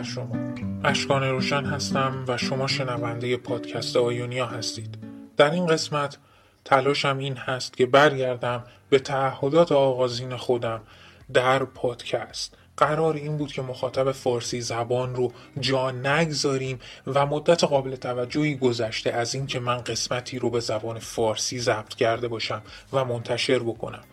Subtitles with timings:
[0.00, 0.54] بر شما.
[0.84, 4.98] اشکان روشن هستم و شما شنونده پادکست آیونیا هستید.
[5.36, 6.16] در این قسمت
[6.64, 10.80] تلاشم این هست که برگردم به تعهدات آغازین خودم
[11.32, 12.54] در پادکست.
[12.76, 19.10] قرار این بود که مخاطب فارسی زبان رو جا نگذاریم و مدت قابل توجهی گذشته
[19.10, 22.62] از اینکه من قسمتی رو به زبان فارسی ضبط کرده باشم
[22.92, 24.04] و منتشر بکنم.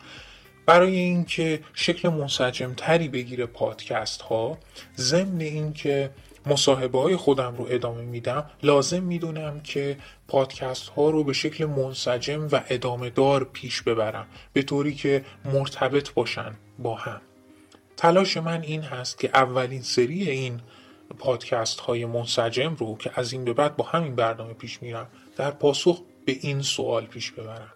[0.67, 4.57] برای اینکه شکل منسجم تری بگیره پادکست ها
[4.97, 6.09] ضمن اینکه
[6.45, 12.47] مصاحبه های خودم رو ادامه میدم لازم می‌دونم که پادکست ها رو به شکل منسجم
[12.51, 17.21] و ادامه دار پیش ببرم به طوری که مرتبط باشن با هم.
[17.97, 20.61] تلاش من این هست که اولین سری این
[21.19, 25.51] پادکست های منسجم رو که از این به بعد با همین برنامه پیش میرم در
[25.51, 27.73] پاسخ به این سوال پیش ببرم.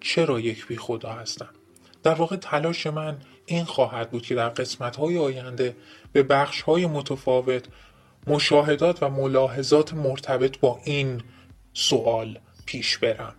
[0.00, 1.48] چرا یک بی خدا هستم؟
[2.02, 5.76] در واقع تلاش من این خواهد بود که در قسمت های آینده
[6.12, 7.64] به بخش های متفاوت
[8.26, 11.22] مشاهدات و ملاحظات مرتبط با این
[11.72, 13.34] سوال پیش برم.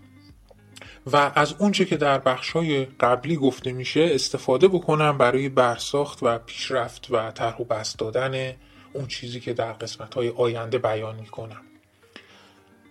[1.11, 6.37] و از اونچه که در بخش های قبلی گفته میشه استفاده بکنم برای برساخت و
[6.37, 8.53] پیشرفت و طرح و بست دادن
[8.93, 11.61] اون چیزی که در قسمت های آینده بیان می‌کنم.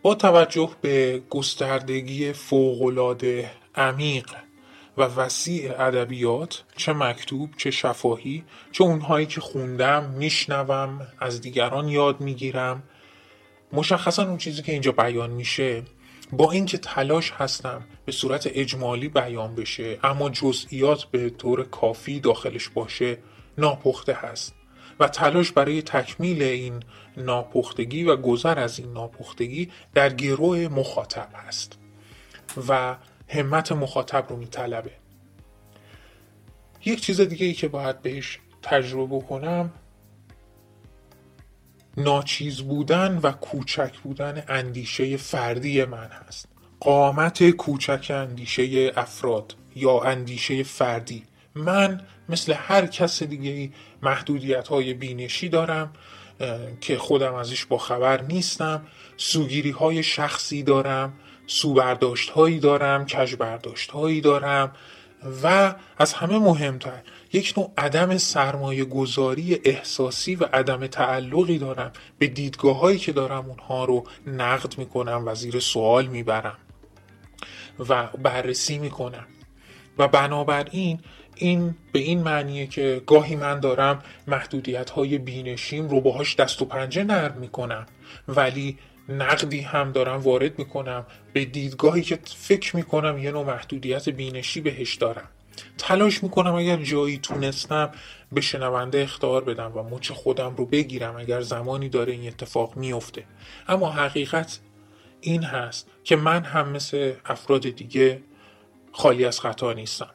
[0.02, 4.26] با توجه به گستردگی فوقالعاده عمیق
[4.98, 12.20] و وسیع ادبیات چه مکتوب چه شفاهی چه اونهایی که خوندم میشنوم از دیگران یاد
[12.20, 12.82] می‌گیرم.
[13.72, 15.82] مشخصا اون چیزی که اینجا بیان میشه
[16.32, 22.68] با اینکه تلاش هستم به صورت اجمالی بیان بشه اما جزئیات به طور کافی داخلش
[22.68, 23.18] باشه
[23.58, 24.54] ناپخته هست.
[25.00, 26.82] و تلاش برای تکمیل این
[27.16, 31.78] ناپختگی و گذر از این ناپختگی در گروه مخاطب هست.
[32.68, 32.96] و
[33.28, 34.92] همت مخاطب رو میطلبه.
[36.84, 39.72] یک چیز دیگه ای که باید بهش تجربه کنم
[41.96, 46.48] ناچیز بودن و کوچک بودن اندیشه فردی من هست.
[46.80, 51.24] قامت کوچک اندیشه افراد یا اندیشه فردی.
[51.54, 55.92] من مثل هر کس دیگه محدودیت های بینشی دارم
[56.80, 58.86] که خودم ازش با خبر نیستم.
[59.16, 61.12] سوگیری های شخصی دارم.
[61.50, 64.72] سوبرداشت هایی دارم کج برداشت هایی دارم
[65.42, 72.26] و از همه مهمتر یک نوع عدم سرمایه گذاری احساسی و عدم تعلقی دارم به
[72.26, 76.58] دیدگاه هایی که دارم اونها رو نقد می‌کنم و زیر سوال می‌برم
[77.88, 79.26] و بررسی می‌کنم.
[79.98, 81.00] و بنابراین
[81.36, 86.64] این به این معنیه که گاهی من دارم محدودیت های بینشیم رو باهاش دست و
[86.64, 87.86] پنجه نرم می‌کنم
[88.28, 91.06] ولی نقدی هم دارم وارد می‌کنم.
[91.32, 95.28] به دیدگاهی که فکر می‌کنم یه نوع محدودیت بینشی بهش دارم.
[95.78, 97.90] تلاش می‌کنم اگر جایی تونستم
[98.32, 103.24] به شنونده اختار بدم و مچ خودم رو بگیرم اگر زمانی داره این اتفاق میفته
[103.68, 104.58] اما حقیقت
[105.20, 108.22] این هست که من هم مثل افراد دیگه
[108.92, 110.10] خالی از خطا نیستم.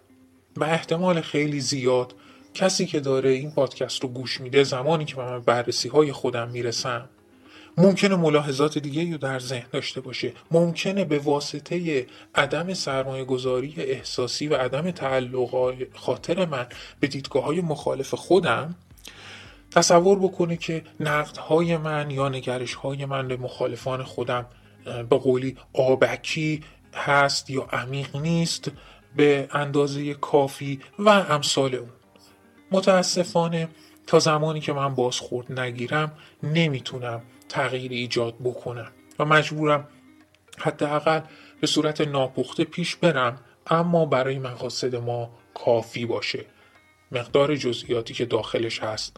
[0.57, 2.15] و احتمال خیلی زیاد
[2.53, 7.09] کسی که داره این پادکست رو گوش میده زمانی که من بررسی های خودم می‌رسم
[7.77, 10.33] ممکنه ملاحظات دیگه رو در ذهن داشته باشه.
[10.51, 16.67] ممکنه به واسطه عدم سرمایه گذاری احساسی و عدم تعلق خاطر من
[16.99, 18.75] به دیدگاه های مخالف خودم
[19.71, 24.45] تصور بکنه که نقدهای من یا نگرش های من به مخالفان خودم
[25.09, 26.61] به قولی آبکی
[26.93, 28.71] هست یا عمیق نیست
[29.15, 31.89] به اندازه کافی و امثال اون.
[32.71, 33.69] متاسفانه
[34.07, 36.11] تا زمانی که من بازخورد نگیرم
[36.43, 39.87] نمی‌تونم تغییر ایجاد بکنم و مجبورم
[40.57, 41.21] حداقل
[41.61, 46.45] به صورت ناپخته پیش برم اما برای مقاصد ما کافی باشه.
[47.11, 49.17] مقدار جزئیاتی که داخلش هست.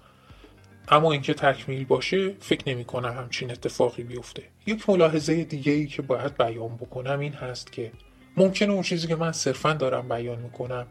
[0.89, 4.43] اما اینکه تکمیل باشه فکر نمی کنم همچین اتفاقی بیفته.
[4.65, 7.91] یک ملاحظه دیگه ای که باید بیان بکنم این هست که
[8.37, 10.87] ممکنه اون چیزی که من صرفا دارم بیان می‌کنم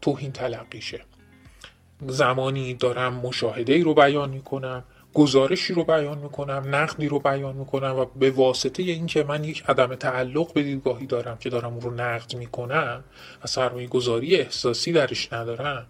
[0.00, 1.00] توهین تلقیشه.
[2.06, 4.84] زمانی دارم مشاهده ای رو بیان می‌کنم.
[5.16, 9.94] گزارشی رو بیان می‌کنم نقدی رو بیان می‌کنم و به واسطه اینکه من یک عدم
[9.94, 13.04] تعلق به دیدگاهی دارم که دارم اون رو نقد می‌کنم
[13.44, 15.86] و سرمایه گذاری احساسی درش ندارم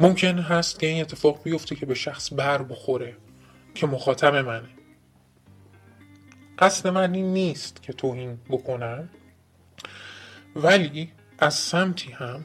[0.00, 3.16] ممکن هست که این اتفاق بیفته که به شخص بر بخوره
[3.74, 4.68] که مخاطب منه.
[6.58, 9.08] قصد من این نیست که توهین بکنم
[10.56, 12.44] ولی از سمتی هم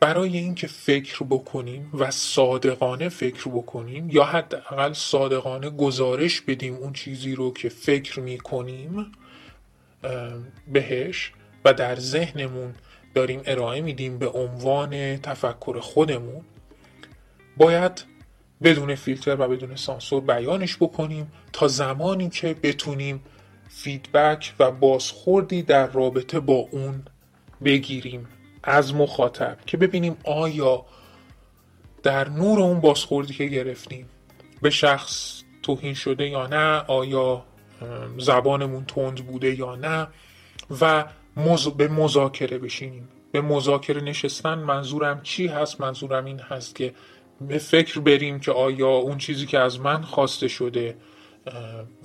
[0.00, 7.34] برای اینکه فکر بکنیم و صادقانه فکر بکنیم یا حداقل صادقانه گزارش بدیم اون چیزی
[7.34, 9.12] رو که فکر می‌کنیم
[10.72, 11.32] بهش
[11.64, 12.74] و در ذهنمون
[13.14, 16.44] داریم ارائه میدیم به عنوان تفکر خودمون
[17.56, 18.04] باید
[18.62, 23.22] بدون فیلتر و بدون سانسور بیانش بکنیم تا زمانی که بتونیم
[23.68, 27.02] فیدبک و بازخوردی در رابطه با اون
[27.64, 28.28] بگیریم.
[28.68, 30.84] از مخاطب که ببینیم آیا
[32.02, 34.06] در نور اون بازخوردی که گرفتیم
[34.62, 37.44] به شخص توهین شده یا نه آیا
[38.18, 40.08] زبانمون تند بوده یا نه
[40.80, 41.04] و
[41.76, 43.08] به مذاکره بشینیم.
[43.32, 46.94] به مذاکره نشستن منظورم چی هست؟ منظورم این هست که
[47.40, 50.96] به فکر بریم که آیا اون چیزی که از من خواسته شده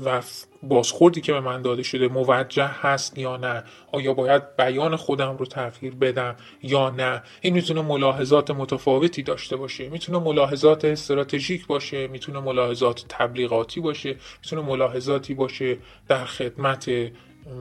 [0.05, 0.21] و
[0.63, 5.45] بازخوردی که به من داده شده موجه هست یا نه؟ آیا باید بیان خودم رو
[5.45, 9.89] تغییر بدم یا نه؟ این می‌تونه ملاحظات متفاوتی داشته باشه.
[9.89, 16.91] می‌تونه ملاحظات استراتژیک باشه می‌تونه ملاحظات تبلیغاتی باشه می‌تونه ملاحظاتی باشه در خدمت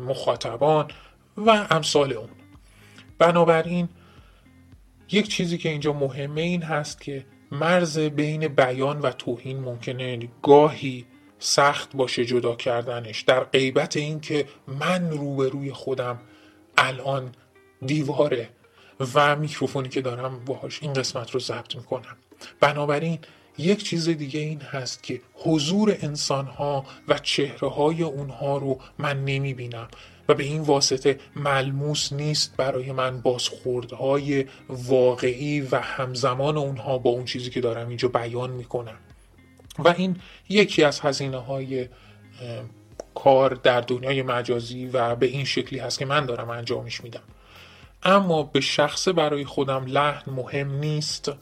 [0.07, 0.89] مخاطبان
[1.37, 2.29] و امثال اون.
[3.19, 3.89] بنابراین
[5.11, 10.29] یک چیزی که اینجا مهمه این هست که مرز بین بیان و توهین ممکنه.
[10.43, 11.07] گاهی
[11.45, 13.21] سخت باشه جدا کردنش.
[13.21, 16.21] در غیبت اینکه من روبروی خودم
[16.79, 17.33] الان
[17.87, 18.49] دیواره
[19.15, 22.17] و میکروفونی که دارم باهاش این قسمت رو ضبط می‌کنم.
[22.61, 23.19] بنابراین
[23.59, 29.25] یک چیز دیگه این هست که حضور انسان ها و چهره های اونها رو من
[29.25, 29.89] نمی بینم
[30.29, 37.25] و به این واسطه ملموس نیست برای من بازخوردهای واقعی و همزمان اونها با اون
[37.25, 38.99] چیزی که دارم اینجا بیان می‌کنم.
[39.79, 40.17] و این
[40.49, 41.89] یکی از هزینه های
[43.15, 47.23] کار در دنیای مجازی و به این شکلی هست که من دارم انجامش میدم.
[48.03, 51.33] اما به شخص برای خودم لحن مهم نیست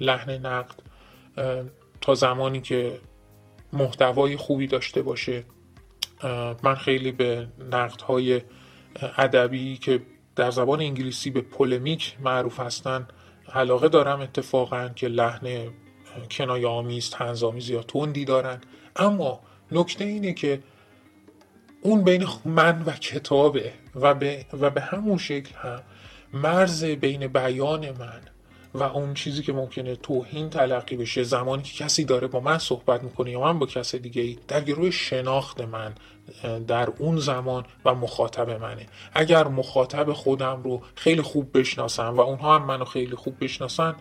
[0.00, 0.74] لحن نقد.
[2.00, 3.00] تا زمانی که
[3.72, 5.44] محتوای خوبی داشته باشه.
[6.62, 7.48] من خیلی به
[8.06, 8.42] های
[9.18, 10.02] ادبی که
[10.36, 13.08] در زبان انگلیسی به پولمیک معروف هستن
[13.54, 15.46] علاقه دارم اتفاقا که لحن
[16.30, 18.60] کنایه آمیز تنظامیز یا تندی دارن.
[18.96, 19.40] اما
[19.72, 20.62] نکته اینه که
[21.82, 25.82] اون بین من و کتابه و به, و به همون شکل هم
[26.32, 28.20] مرز بین بیان من
[28.74, 33.02] و اون چیزی که ممکنه توهین تلقی بشه زمانی که کسی داره با من صحبت
[33.02, 35.94] می‌کنه یا من با کس دیگه ای در گروه شناخت من
[36.66, 38.86] در اون زمان و مخاطب منه.
[39.12, 43.94] اگر مخاطب خودم رو خیلی خوب بشناسم و اونها هم منو خیلی خوب بشناسن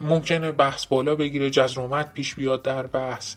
[0.00, 3.36] ممکنه بحث بالا بگیره جزرومت پیش بیاد در بحث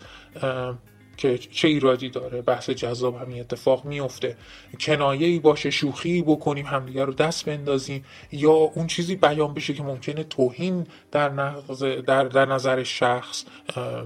[1.18, 4.38] که چه ایرادی داره بحث جذاب همین اتفاق میفته.
[4.80, 9.84] کنایه ای باشه شوخی بکنیم همدیگه رو دست بندازیم یا اون چیزی بیان بشه که
[9.84, 11.30] ممکنه توهین در,
[12.08, 13.46] در, در نظر شخص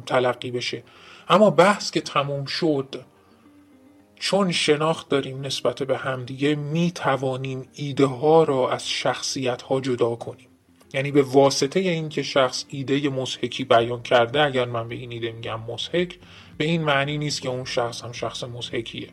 [0.05, 0.83] تلقی بشه.
[1.29, 2.95] اما بحث که تموم شد
[4.15, 10.15] چون شناخت داریم نسبت به همدیگه می توانیم ایده ها را از شخصیت ها جدا
[10.15, 10.47] کنیم.
[10.94, 15.60] یعنی به واسطه اینکه شخص ایده مسحکی بیان کرده اگر من به این ایده میگم
[15.62, 16.20] مسحک
[16.58, 19.10] به این معنی نیست که اون شخص هم شخص مسحکیه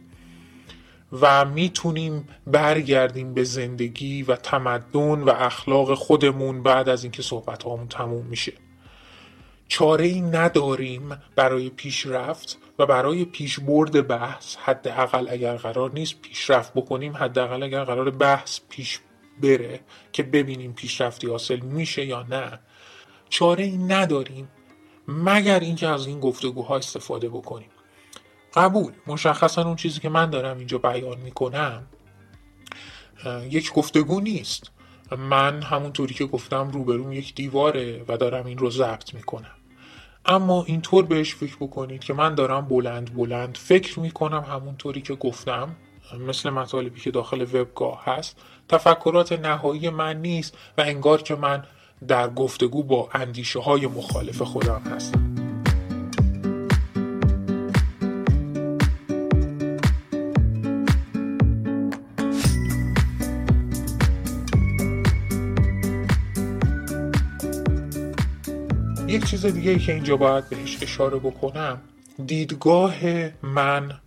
[1.21, 7.89] و می‌تونیم برگردیم به زندگی و تمدن و اخلاق خودمون بعد از اینکه صحبت هامون
[7.89, 8.53] تموم میشه.
[9.69, 17.17] چاره ای نداریم برای پیشرفت و برای پیشبرد بحث حداقل اگر قرار نیست پیشرفت بکنیم
[17.17, 19.01] حداقل اگر قرار بحث پیش
[19.43, 19.81] بره
[20.13, 22.59] که ببینیم پیشرفتی حاصل میشه یا نه.
[23.29, 24.49] چاره ای نداریم
[25.09, 27.71] مگر اینکه از این گفتگوها استفاده بکنیم.
[28.55, 31.87] قبول مشخصا اون چیزی که من دارم اینجا بیان می‌کنم
[33.51, 34.71] یک گفتگو نیست.
[35.19, 39.57] من همونطوری که گفتم روبروم یک دیواره و دارم این رو ضبط می‌کنم.
[40.27, 45.77] اما اینطور بهش فکر بکنید که من دارم بلند بلند فکر می‌کنم همونطوری که گفتم.
[46.29, 48.37] مثل مطالبی که داخل وبگاه هست.
[48.69, 51.65] تفکرات نهایی من نیست و انگار که من
[52.09, 55.33] در گفتگو با اندیشه های مخالف خودم هستم.
[69.13, 71.81] یک چیز دیگه ای که اینجا باید بهش اشاره بکنم
[72.27, 72.95] دیدگاه
[73.43, 74.02] من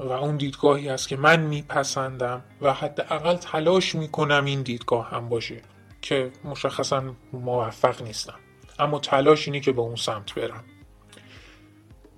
[0.00, 5.62] و اون دیدگاهی است که من میپسندم و حداقل تلاش می‌کنم این دیدگاه هم باشه
[6.02, 7.02] که مشخصا
[7.32, 8.38] موفق نیستم.
[8.78, 10.64] اما تلاش اینه که به اون سمت برم.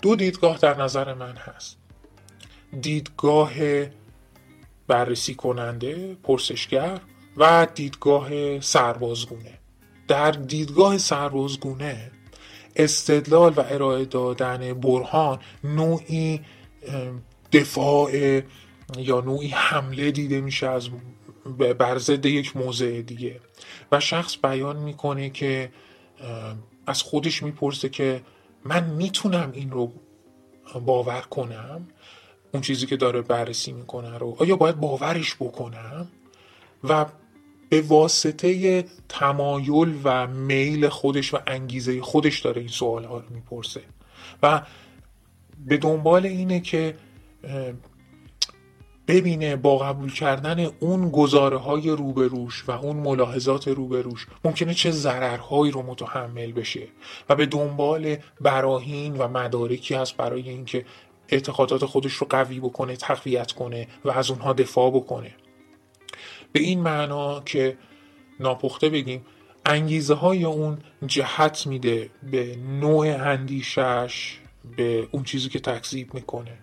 [0.03, 1.79] دو دیدگاه در نظر من هست.
[2.81, 3.53] دیدگاه
[4.87, 7.01] بررسی کننده پرسشگر
[7.37, 9.59] و دیدگاه سربازگونه.
[10.09, 12.11] در دیدگاه سربازگونه
[12.77, 16.41] استدلال و ارائه دادن برهان نوعی
[17.53, 18.43] دفاع
[18.99, 20.89] یا نوعی حمله دیده میشه از
[21.79, 23.41] بر ضد یک موضع دیگه.
[23.93, 25.73] و شخص بیان می‌کنه که
[26.87, 28.23] از خودش می‌پرسه که
[28.65, 29.93] من می‌تونم این رو
[30.87, 31.89] باور کنم؟
[32.53, 34.37] اون چیزی که داره بررسی می‌کنه رو.
[34.39, 36.09] آیا باید باورش بکنم؟
[36.85, 37.07] و
[37.69, 43.81] به واسطه تمایل و میل خودش و انگیزه خودش داره این سوال ها رو می‌پرسه.
[44.43, 44.63] و
[45.67, 46.97] به دنبال اینه که
[49.09, 55.73] ببینه با قبول کردن اون گزاره های روبروش و اون ملاحظات روبروش ممکنه چه ضررهایی
[55.73, 56.89] رو متحمل بشه
[57.29, 60.85] و به دنبال براهین و مدارکی هست برای اینکه
[61.29, 65.35] اعتقادات خودش رو قوی بکنه تقویت کنه و از اونها دفاع بکنه.
[66.53, 67.79] به این معنا که
[68.41, 69.25] ناپخته بگیم
[69.67, 74.39] انگیزه های اون جهت میده به نوع اندیشش
[74.77, 76.59] به اون چیزی که تکذیب می‌کنه.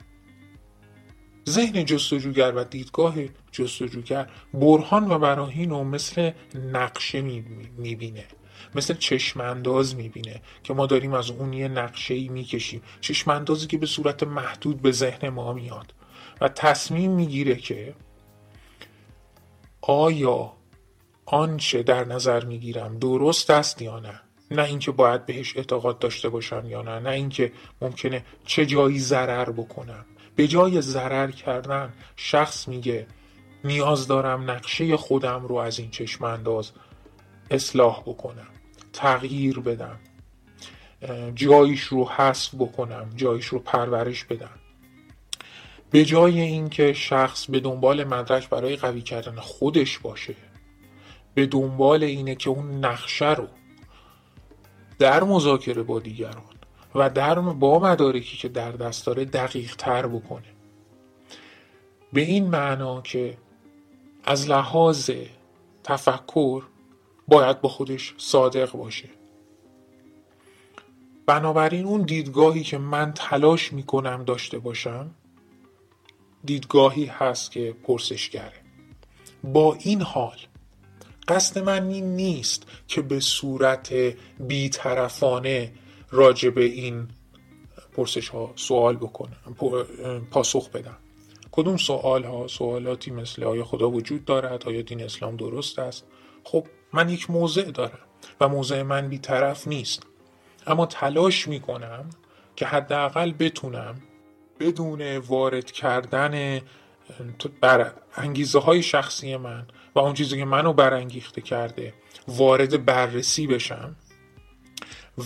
[1.49, 3.15] ذهن جستجوگر و دیدگاه
[3.51, 7.21] جستجوگر برهان و براهین رو مثل نقشه
[7.77, 8.25] می‌بینه
[8.75, 12.81] مثل چشمانداز می‌بینه که ما داریم از اون یه نقشه ای می‌کشیم.
[13.01, 15.93] چشماندازی که به صورت محدود به ذهن ما میاد
[16.41, 17.93] و تصمیم می‌گیره که
[19.81, 20.53] آیا
[21.25, 24.21] آنچه در نظر می‌گیرم درست است یا نه.
[24.51, 27.51] نه اینکه باید بهش اعتقاد داشته باشم یا نه نه اینکه
[27.81, 30.05] ممکنه چه جایی ضرر بکنم.
[30.39, 33.07] به جای ضرر کردن شخص میگه
[33.63, 36.71] نیاز دارم نقشه خودم رو از این چشم انداز
[37.51, 38.47] اصلاح بکنم
[38.93, 39.99] تغییر بدم
[41.35, 44.59] جایش رو حذف بکنم جایش رو پرورش بدم.
[45.91, 50.35] به جای اینکه شخص به دنبال مدرک برای قوی کردن خودش باشه
[51.33, 53.47] به دنبال اینه که اون نقشه رو
[54.99, 56.58] در مذاکره با دیگران
[56.95, 60.47] و در با مدارکی که در دست داره دقیق تر بکنه.
[62.13, 63.37] به این معنا که
[64.23, 65.11] از لحاظ
[65.83, 66.63] تفکر
[67.27, 69.09] باید با خودش صادق باشه.
[71.25, 75.11] بنابراین اون دیدگاهی که من تلاش می‌کنم داشته باشم
[76.43, 78.53] دیدگاهی هست که پرسشگره.
[79.43, 80.37] با این حال
[81.27, 83.93] قصد من این نیست که به صورت
[84.39, 85.71] بیطرفانه
[86.11, 87.07] راجع به این
[87.93, 89.55] پرسش ها سوال بکنم
[90.31, 90.97] پاسخ بدم.
[91.51, 96.05] کدوم سوال ها سوالاتی مثل آیا خدا وجود دارد؟ آیا دین اسلام درست است؟
[96.43, 97.99] خب من یک موضع دارم
[98.41, 100.03] و موضع من بیطرف نیست.
[100.67, 102.09] اما تلاش می‌کنم
[102.55, 103.95] که حداقل بتونم
[104.59, 106.61] بدون وارد کردن
[107.61, 111.93] بر انگیزه های شخصی من و اون چیزی که منو برانگیخته کرده
[112.27, 113.95] وارد بررسی بشم.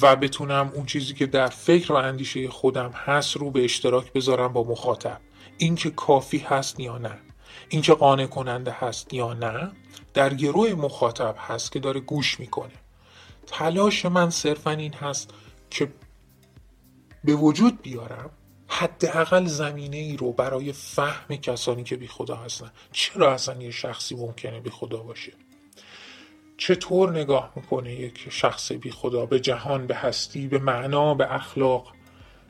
[0.02, 4.54] و بتونم اون چیزی که در فکر و اندیشه خودم هست رو به اشتراک بذارم
[4.54, 5.22] با مخاطب.
[5.58, 7.20] اینکه کافی هست یا نه.
[7.70, 9.72] اینکه قانع کننده هست یا نه
[10.14, 12.74] در گروه مخاطب هست که داره گوش می‌کنه.
[13.48, 15.34] تلاش من صرفا این هست
[15.70, 15.94] که
[17.24, 18.30] به وجود بیارم
[18.68, 22.72] حداقل زمینه ای رو برای فهم کسانی که بی خدا هستن.
[22.92, 25.34] چرا اصلا یه شخصی ممکنه بی خدا باشه؟
[26.66, 31.94] چطور نگاه می‌کنه یک شخص بی خدا؟ به جهان به هستی به معنا به اخلاق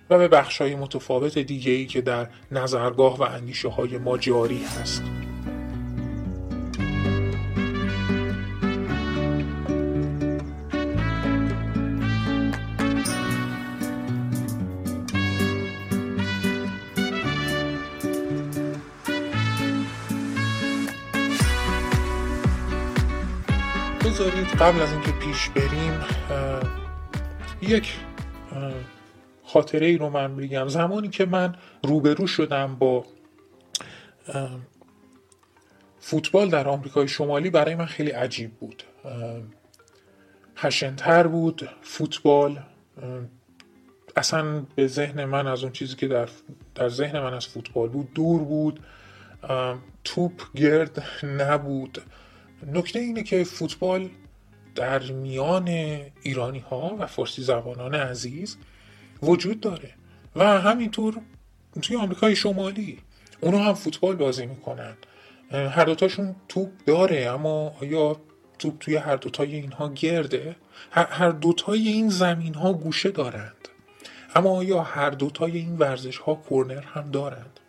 [0.10, 5.23] و به بخشای متفاوت دیگه ای که در نظرگاه و اندیشه های ما جاری هست.
[24.60, 26.00] قبل از اینکه پیش بریم
[27.62, 28.00] یک
[29.44, 30.68] خاطره ای رو من بگم.
[30.68, 33.06] زمانی که من روبرو شدم با
[36.00, 38.84] فوتبال در آمریکای شمالی برای من خیلی عجیب بود.
[40.58, 42.60] خشنتر بود فوتبال
[44.16, 46.30] اصلا به ذهن من از اون چیزی که در,
[46.76, 48.80] در ذهن من از فوتبال بود دور بود.
[50.04, 52.02] توپ گرد نبود.
[52.74, 54.10] نکته اینه که فوتبال
[54.76, 55.68] در میان
[56.24, 58.58] ایرانی ها و فارسی زبانان عزیز
[59.24, 59.94] وجود داره
[60.36, 61.18] و همینطور
[61.82, 63.00] توی آمریکای شمالی
[63.42, 64.94] اونا هم فوتبال بازی می‌کنن.
[65.52, 68.18] هر دوتاشون توپ داره اما آیا
[68.60, 70.56] توپ توی هر دوتای اینها گرده؟
[70.92, 73.68] هر دوتای این زمین ها گوشه دارند.
[74.36, 77.60] اما آیا هر دوتای این ورزش ها کورنر هم دارند؟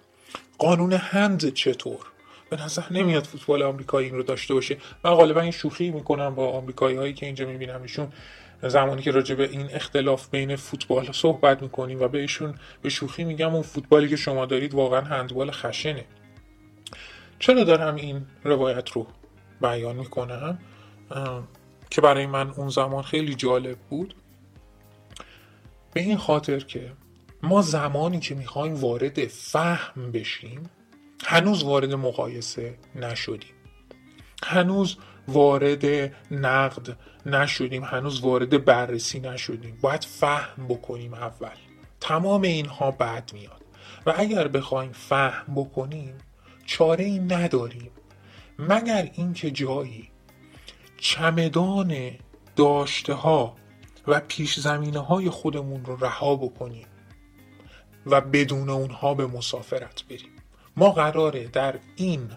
[0.58, 2.13] قانون هند چطور؟
[2.56, 4.76] به نظر نمیاد فوتبال آمریکایی این رو داشته باشه.
[5.04, 8.12] من غالبا این شوخی می‌کنم با آمریکایی هایی که اینجا می‌بینم ایشون
[8.62, 13.54] زمانی که راجع به این اختلاف بین فوتبال صحبت می‌کنیم و بهشون به شوخی میگم
[13.54, 16.04] اون فوتبالی که شما دارید واقعا هندبال خشنه.
[17.38, 19.06] چرا دارم این روایت رو
[19.60, 20.58] بیان می‌کنم؟
[21.90, 24.14] که برای من اون زمان خیلی جالب بود.
[25.94, 26.92] به این خاطر که
[27.42, 30.70] ما زمانی که می‌خوایم وارد فهم بشیم
[31.24, 33.54] هنوز وارد مقایسه نشدیم.
[34.42, 34.96] هنوز
[35.28, 35.84] وارد
[36.30, 39.78] نقد نشدیم هنوز وارد بررسی نشدیم.
[39.80, 41.56] باید فهم بکنیم اول.
[42.00, 43.64] تمام اینها بعد میاد.
[44.06, 46.18] و اگر بخوایم فهم بکنیم
[46.66, 47.90] چاره ای نداریم.
[48.58, 50.10] مگر اینکه جایی
[50.96, 52.10] چمدان
[52.56, 53.56] داشته ها
[54.06, 56.86] و پیش زمینه های خودمون رو رها بکنیم
[58.06, 60.33] و بدون اونها به مسافرت بریم.
[60.76, 62.30] ما قراره در این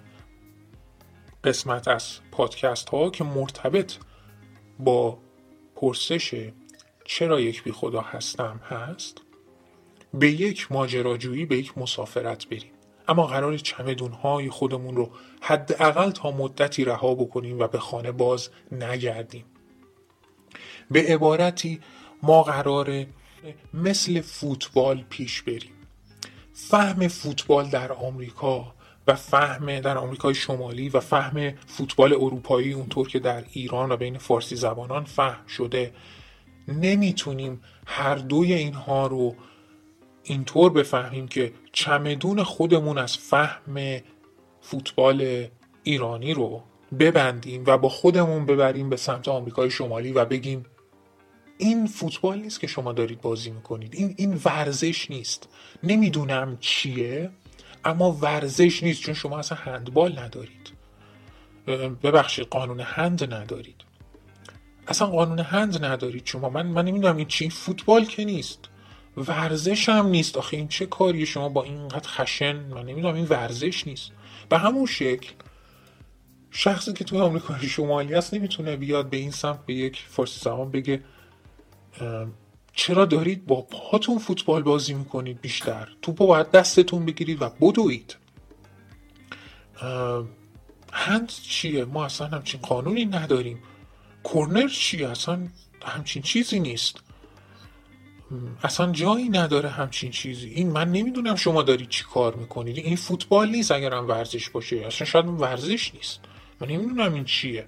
[1.43, 3.93] قسمت از پادکست ها که مرتبط
[4.79, 5.17] با
[5.75, 6.51] پرسش
[7.05, 9.21] چرا یک بی خدا هستم هست
[10.13, 12.71] به یک ماجراجویی به یک مسافرت بریم.
[13.07, 18.49] اما قرار چمدون های خودمون رو حداقل تا مدتی رها بکنیم و به خانه باز
[18.71, 19.45] نگردیم.
[20.91, 21.79] به عبارتی
[22.23, 23.07] ما قراره
[23.73, 25.76] مثل فوتبال پیش بریم.
[26.59, 28.73] فهم فوتبال در آمریکا
[29.07, 34.17] و فهم در آمریکای شمالی و فهم فوتبال اروپایی اونطور که در ایران و بین
[34.17, 35.93] فارسی زبانان فهم شده
[36.67, 39.35] نمی‌تونیم هر دوی اینها رو
[40.23, 43.99] اینطور بفهمیم که چمدون خودمون از فهم
[44.61, 45.47] فوتبال
[45.83, 46.63] ایرانی رو
[46.99, 50.65] ببندیم و با خودمون ببریم به سمت آمریکای شمالی و بگیم
[51.57, 53.95] این فوتبال نیست که شما دارید بازی می‌کنید.
[53.95, 55.49] این این ورزش نیست.
[55.83, 57.29] نمی‌دونم چیه
[57.85, 60.71] اما ورزش نیست چون شما اصلا هندبال ندارید.
[62.03, 63.75] ببخشید قانون هند ندارید.
[64.87, 66.49] اصلا قانون هند ندارید شما.
[66.49, 68.59] من من نمی‌دونم این چی فوتبال که نیست.
[69.17, 70.37] ورزش هم نیست.
[70.37, 74.11] آخه این چه کاری شما با اینقدر خشن؟ من نمی‌دونم این ورزش نیست.
[74.49, 75.31] به همون شکل
[76.51, 80.71] شخصی که توی آمریکای شمالی هست نمی‌تونه بیاد به این سمت به یک فارسی زبان
[80.71, 81.03] بگه
[82.73, 88.17] چرا دارید با پاتون فوتبال بازی می‌کنید بیشتر؟ توپو باید دستتون بگیرید و بدوید.
[90.93, 93.59] هند چیه؟ ما اصلا همچین قانونی نداریم.
[94.23, 95.47] کورنر چیه؟ اصلا
[95.81, 96.99] همچین چیزی نیست.
[98.63, 100.49] اصلا جایی نداره همچین چیزی.
[100.49, 102.77] این من نمی‌دونم شما دارید چی کار می‌کنید.
[102.77, 104.75] این فوتبال نیست اگر هم ورزش باشه.
[104.75, 106.19] اصلا شاید ورزش نیست.
[106.61, 107.67] من نمی‌دونم این چیه.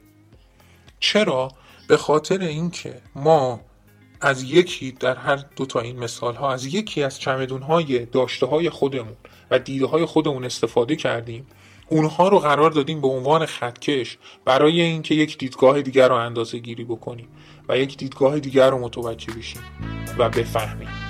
[1.00, 1.52] چرا؟
[1.88, 3.62] به خاطر اینکه ما
[4.22, 8.46] از یکی در هر دو تا این مثال ها از یکی از چمدون های داشته
[8.46, 9.16] های خودمون
[9.52, 11.48] و دیده های خودمون استفاده کردیم.
[11.90, 16.84] اونها رو قرار دادیم به عنوان خطکش برای اینکه یک دیدگاه دیگر رو اندازه گیری
[16.84, 17.28] بکنیم
[17.70, 19.62] و یک دیدگاه دیگر رو متوجه بشیم
[20.18, 21.09] و بفهمیم.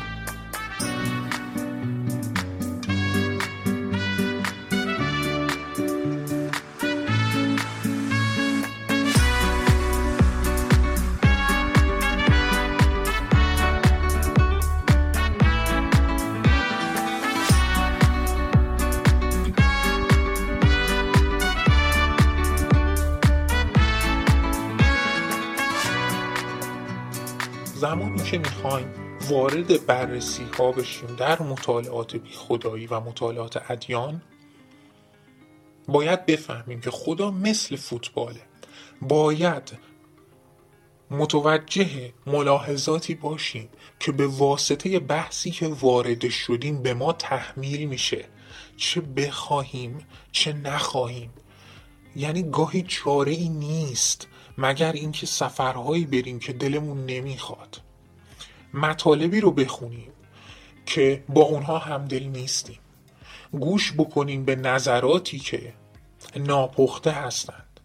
[28.31, 28.93] که می‌خوایم
[29.29, 34.21] وارد بررسی ها بشیم در مطالعات بی خدایی و مطالعات ادیان
[35.87, 38.41] باید بفهمیم که خدا مثل فوتباله.
[39.01, 39.77] باید
[41.11, 48.25] متوجه ملاحظاتی باشیم که به واسطه بحثی که وارد شدیم به ما تحمیل میشه.
[48.77, 51.33] چه بخواهیم چه نخواهیم.
[52.15, 57.88] یعنی گاهی چاره ای نیست مگر اینکه سفرهایی بریم که دلمون نمی‌خواد.
[58.73, 60.11] مطالبی رو بخونیم
[60.85, 62.79] که با اونها همدل نیستیم.
[63.51, 65.73] گوش بکنیم به نظراتی که
[66.35, 67.79] ناپخته هستند.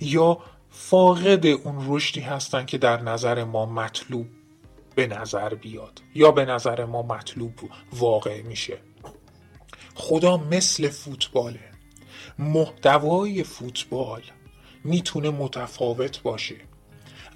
[0.00, 0.38] یا
[0.70, 4.26] فاقد اون رشدی هستند که در نظر ما مطلوب
[4.94, 6.02] به نظر بیاد.
[6.14, 7.52] یا به نظر ما مطلوب
[7.92, 8.78] واقع میشه.
[9.94, 11.70] خدا مثل فوتباله.
[12.38, 14.22] محتوای فوتبال
[14.84, 16.56] می‌تونه متفاوت باشه.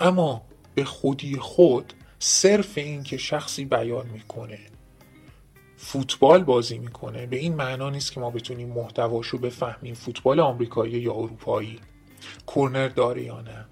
[0.00, 0.42] اما
[0.74, 4.58] به خودی خود صرف این که شخصی بیان می‌کنه
[5.76, 11.12] فوتبال بازی می‌کنه به این معنا نیست که ما بتونیم محتواشو بفهمیم فوتبال آمریکایی یا
[11.12, 11.80] اروپایی.
[12.46, 13.66] کورنر داره یا نه؟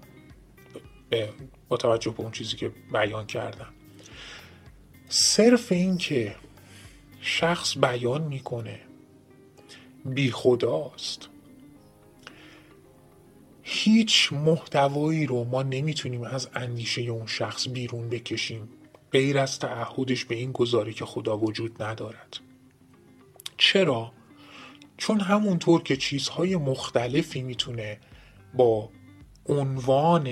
[1.69, 3.73] با توجه به اون چیزی که بیان کردم.
[5.09, 6.35] صرف این که
[7.21, 8.79] شخص بیان می‌کنه
[10.05, 11.29] بی خداست
[13.69, 18.69] هیچ محتوایی رو ما نمی‌تونیم از اندیشه اون شخص بیرون بکشیم.
[19.11, 22.37] غیر از تعهدش به این گذاری که خدا وجود ندارد.
[23.57, 24.11] چرا؟
[24.97, 27.99] چون همونطور که چیزهای مختلفی می‌تونه
[28.53, 28.89] با
[29.45, 30.29] عنوان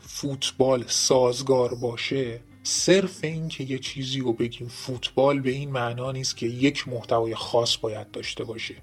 [0.00, 6.36] فوتبال سازگار باشه صرف این که یه چیزی رو بگیم فوتبال به این معنا نیست
[6.36, 8.74] که یک محتوای خاص باید داشته باشه.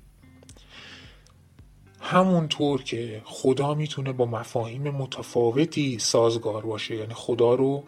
[2.08, 6.96] همونطور که خدا می‌تونه با مفاهیم متفاوتی سازگار باشه.
[6.96, 7.84] یعنی خدا رو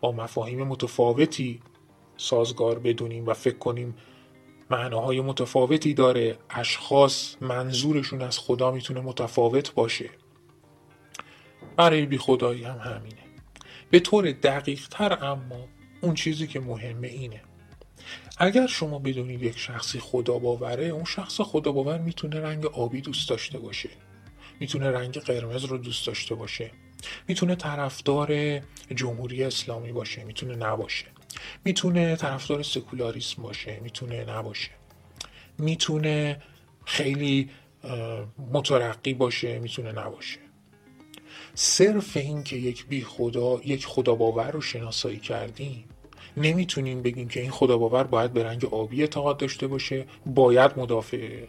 [0.00, 1.60] با مفاهیم متفاوتی
[2.16, 3.94] سازگار بدونیم و فکر کنیم
[4.70, 6.38] معناهای متفاوتی داره.
[6.50, 10.10] اشخاص منظورشون از خدا می‌تونه متفاوت باشه.
[11.76, 13.22] برای بی خدایی هم همینه.
[13.90, 15.68] به طور دقیق تر اما
[16.00, 17.42] اون چیزی که مهمه اینه.
[18.38, 23.28] اگر شما بدونید یک شخصی خدا باوره اون شخص خدا باور می‌تونه رنگ آبی دوست
[23.28, 23.90] داشته باشه.
[24.60, 26.70] می‌تونه رنگ قرمز رو دوست داشته باشه.
[27.28, 28.60] می‌تونه طرفدار
[28.94, 31.06] جمهوری اسلامی باشه می‌تونه نباشه.
[31.64, 34.70] می‌تونه طرفدار سکولاریسم باشه می‌تونه نباشه.
[35.58, 36.42] می‌تونه
[36.84, 37.50] خیلی
[38.52, 40.38] مترقی باشه می‌تونه نباشه.
[41.54, 45.84] صرف این که یک بی خدا یک خدا باور رو شناسایی کردیم
[46.36, 51.44] نمی‌تونیم بگیم که این خدا باور باید به رنگ آبی اعتقاد داشته باشه باید مدافع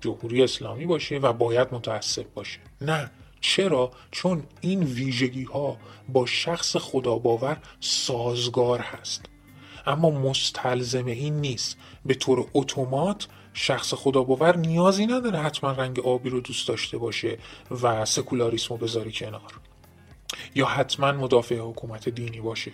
[0.00, 2.60] جمهوری اسلامی باشه و باید متعصب باشه.
[2.80, 3.10] نه.
[3.40, 5.76] چرا؟ چون این ویژگی ها
[6.08, 9.26] با شخص خدا باور سازگار هست.
[9.86, 11.78] اما مستلزم این نیست.
[12.06, 17.38] به طور اتومات شخص خدا باور نیازی نداره حتما رنگ آبی رو دوست داشته باشه
[17.82, 19.52] و سکولاریسم رو بذاری کنار.
[20.54, 22.72] یا حتما مدافع حکومت دینی باشه.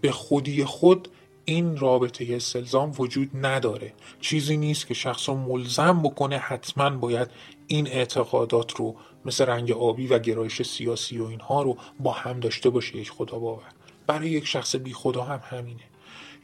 [0.00, 1.08] به خودی خود
[1.44, 3.92] این رابطه استلزام وجود نداره.
[4.20, 7.28] چیزی نیست که شخص رو ملزم بکنه حتما باید
[7.66, 12.70] این اعتقادات رو مثل رنگ آبی و گرایش سیاسی و اینها رو با هم داشته
[12.70, 13.68] باشه یک خدا باور.
[14.06, 15.84] برای یک شخص بی خدا هم همینه.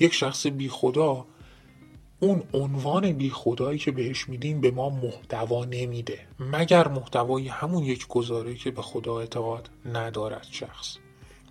[0.00, 1.26] یک شخص بی خدا
[2.20, 6.26] اون عنوان بی خدایی که بهش میدیم به ما محتوا نمیده.
[6.40, 10.96] مگر محتوای همون یک گزاره که به خدا اعتقاد ندارد شخص؟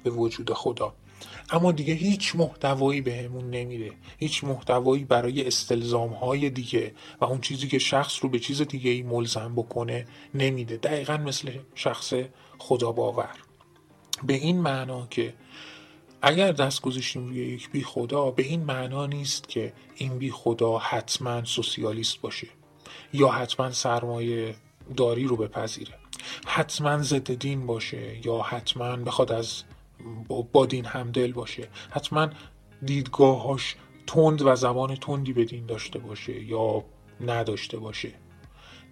[0.04, 0.94] به وجود خدا.
[1.50, 7.68] اما دیگه هیچ محتوایی بهمون نمیده هیچ محتوایی برای استلزام های دیگه و اون چیزی
[7.68, 10.78] که شخص رو به چیز دیگه ای ملزم بکنه نمیده.
[10.78, 12.14] دقیقا مثل شخص
[12.58, 13.30] خدا باور.
[14.24, 15.34] به این معنا که
[16.22, 20.78] اگر دست گذاشتیم روی یک بی خدا به این معنا نیست که این بی خدا
[20.78, 22.48] حتما سوسیالیست باشه
[23.14, 24.56] یا حتما سرمایه
[24.98, 25.94] داری رو بپذیره.
[26.46, 29.64] حتما ضد دین باشه یا حتما بخواد از
[30.54, 31.68] با دین همدل باشه.
[31.90, 32.30] حتما
[32.86, 33.76] دیدگاهاش
[34.08, 36.84] تند و زبان تندی به دین داشته باشه یا
[37.22, 38.14] نداشته باشه.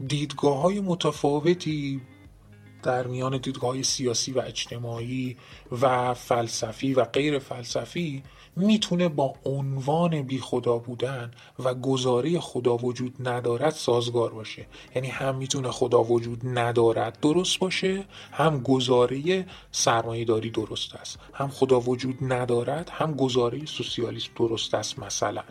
[0.08, 2.02] دیدگاه های متفاوتی
[2.84, 5.38] در میان دیدگاه سیاسی و اجتماعی
[5.82, 8.24] و فلسفی و غیر فلسفی
[8.56, 14.68] می‌تونه با عنوان بی خدا بودن و گزاره خدا وجود ندارد سازگار باشه.
[14.96, 21.20] یعنی هم می‌تونه خدا وجود ندارد درست باشه هم گزاره سرمایه داری درست است.
[21.34, 25.44] هم خدا وجود ندارد هم گزاره سوسیالیسم درست است مثلا.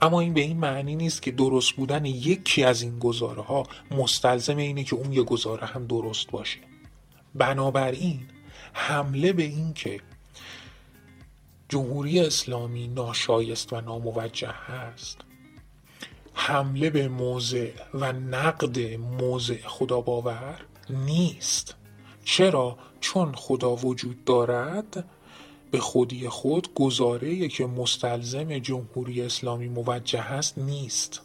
[0.00, 4.56] اما این به این معنی نیست که درست بودن یکی از این گزاره ها مستلزم
[4.56, 6.58] اینه که اون یه گزاره هم درست باشه.
[7.34, 8.20] بنابراین
[8.72, 10.00] حمله به این که
[11.68, 15.18] جمهوری اسلامی ناشایست و ناموجه هست
[16.34, 21.74] حمله به موضع و نقد موضع خدا باور نیست.
[22.24, 25.04] چرا؟ چون خدا وجود دارد
[25.74, 31.22] به خودی خود گزاره که مستلزم جمهوری اسلامی موجه است نیست.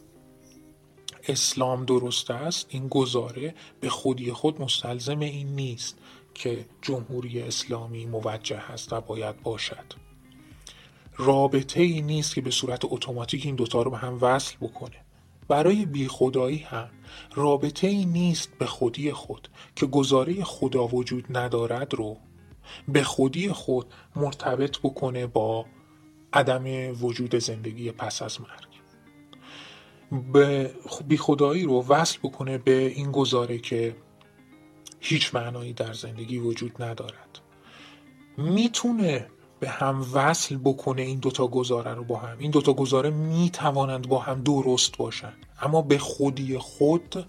[1.28, 5.98] اسلام درست است این گزاره به خودی خود مستلزم این نیست
[6.34, 9.84] که جمهوری اسلامی موجه است و باید باشد.
[11.16, 14.96] رابطه ای نیست که به صورت اتوماتیک این دوتا رو به هم وصل بکنه.
[15.48, 16.88] برای بی خدایی هم
[17.34, 22.16] رابطه ای نیست به خودی خود که گزاره خدا وجود ندارد رو
[22.88, 25.66] به خودی خود مرتبط بکنه با
[26.32, 26.64] عدم
[27.02, 28.70] وجود زندگی پس از مرگ.
[30.32, 30.74] به
[31.08, 33.96] بی خدایی رو وصل بکنه به این گزاره که
[35.00, 37.38] هیچ معنایی در زندگی وجود ندارد.
[38.36, 39.26] می‌تونه
[39.60, 42.38] به هم وصل بکنه این دوتا گزاره رو با هم.
[42.38, 47.26] این دوتا گزاره می توانند با هم درست باشند اما به خودی خود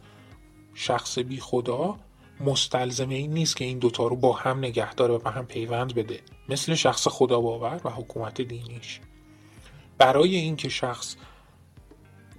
[0.73, 1.99] شخص بی خدا
[2.45, 5.95] مستلزم این نیست که این دوتا رو با هم نگه داره و به هم پیوند
[5.95, 6.19] بده.
[6.49, 8.99] مثل شخص خدا باور و حکومت دینیش.
[9.97, 11.15] برای اینکه شخص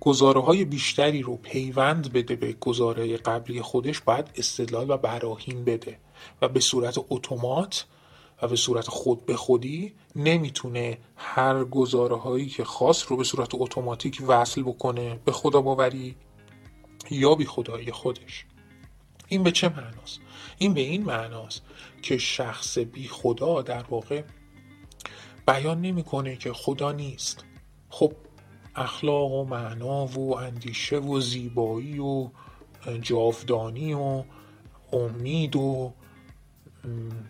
[0.00, 5.98] گزاره های بیشتری رو پیوند بده به گزاره قبلی خودش باید استدلال و براهین بده
[6.42, 7.86] و به صورت اتومات
[8.42, 13.50] و به صورت خود به خودی نمی‌تونه هر گزاره هایی که خاص رو به صورت
[13.54, 16.16] اتوماتیک وصل بکنه به خدا باوری
[17.10, 18.44] یا بی خدایی خودش.
[19.32, 20.20] این به چه معناست؟
[20.58, 21.62] این به این معناست
[22.02, 24.22] که شخص بی خدا در واقع
[25.46, 27.44] بیان نمی‌کنه که خدا نیست
[27.88, 28.12] خب
[28.76, 32.28] اخلاق و معنا و اندیشه و زیبایی و
[33.00, 34.24] جاودانی و
[34.92, 35.92] امید و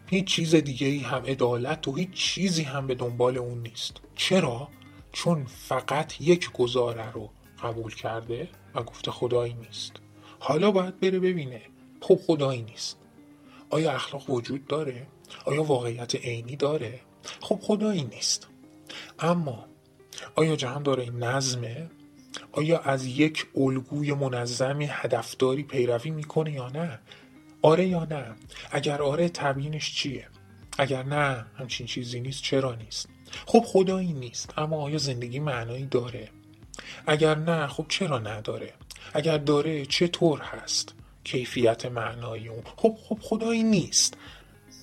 [0.07, 4.69] هیچ چیز دیگه ای هم عدالت و هیچ چیزی هم به دنبال اون نیست چرا؟
[5.13, 7.31] چون فقط یک گزاره رو
[7.63, 9.93] قبول کرده و گفته خدایی نیست
[10.41, 11.72] حالا باید بره ببینه
[12.03, 12.99] خب خدایی نیست
[13.71, 15.07] آیا اخلاق وجود داره؟
[15.45, 17.01] آیا واقعیت عینی داره؟
[17.41, 18.49] خب خدایی نیست
[19.19, 19.67] اما
[20.35, 21.91] آیا جهان داره این نظمه؟
[22.53, 26.99] آیا از یک الگوی منظمی هدفداری پیروی می‌کنه یا نه؟
[27.63, 28.35] آره یا نه؟
[28.71, 30.29] اگر آره تبیینش چیه؟
[30.79, 33.09] اگر نه همچین چیزی نیست چرا نیست؟
[33.47, 36.29] خب خدایی نیست اما آیا زندگی معنایی داره؟
[37.07, 38.73] اگر نه خب چرا نداره؟
[39.15, 42.63] اگر داره چطور هست؟ کیفیت معنایی اون.
[42.77, 44.17] خب خب خدایی نیست.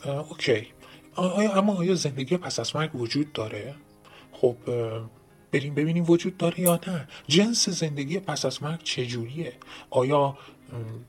[0.05, 0.67] اوکی.
[1.15, 3.75] آیا اما آیا زندگی پس از مرگ وجود داره؟
[4.31, 4.55] خب
[5.51, 7.07] بریم ببینیم وجود داره یا نه.
[7.27, 9.53] جنس زندگی پس از مرگ چجوریه؟
[9.89, 10.37] آیا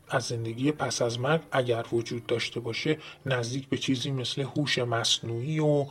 [0.08, 5.58] از زندگی پس از مرگ اگر وجود داشته باشه نزدیک به چیزی مثل هوش مصنوعی
[5.58, 5.86] و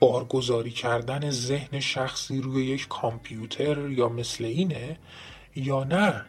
[0.00, 4.98] بارگذاری کردن ذهن شخصی روی یک کامپیوتر یا مثل اینه
[5.56, 6.24] یا نه؟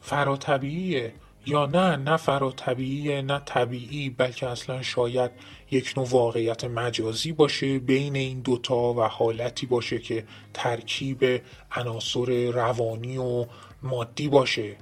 [0.00, 1.14] فراتبیعیه.
[1.46, 5.30] یا نه نه فرا طبیعی نه طبیعی بلکه اصلا شاید
[5.70, 10.24] یک نوع واقعیت مجازی باشه بین این دوتا و حالتی باشه که
[10.54, 13.46] ترکیب عناصر روانی و
[13.82, 14.76] مادی باشه.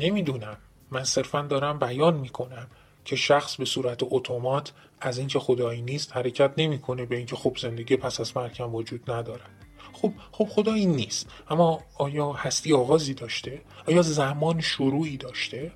[0.00, 0.56] نمی‌دونم.
[0.90, 2.66] من صرفا دارم بیان می‌کنم
[3.04, 7.96] که شخص به صورت اتومات از اینکه خدایی نیست حرکت نمی‌کنه به اینکه خب زندگی
[7.96, 9.44] پس از مرگ وجود نداره
[9.92, 11.30] خب خب خدایی نیست.
[11.50, 15.72] اما آیا هستی آغازی داشته؟ آیا زمان شروعی داشته؟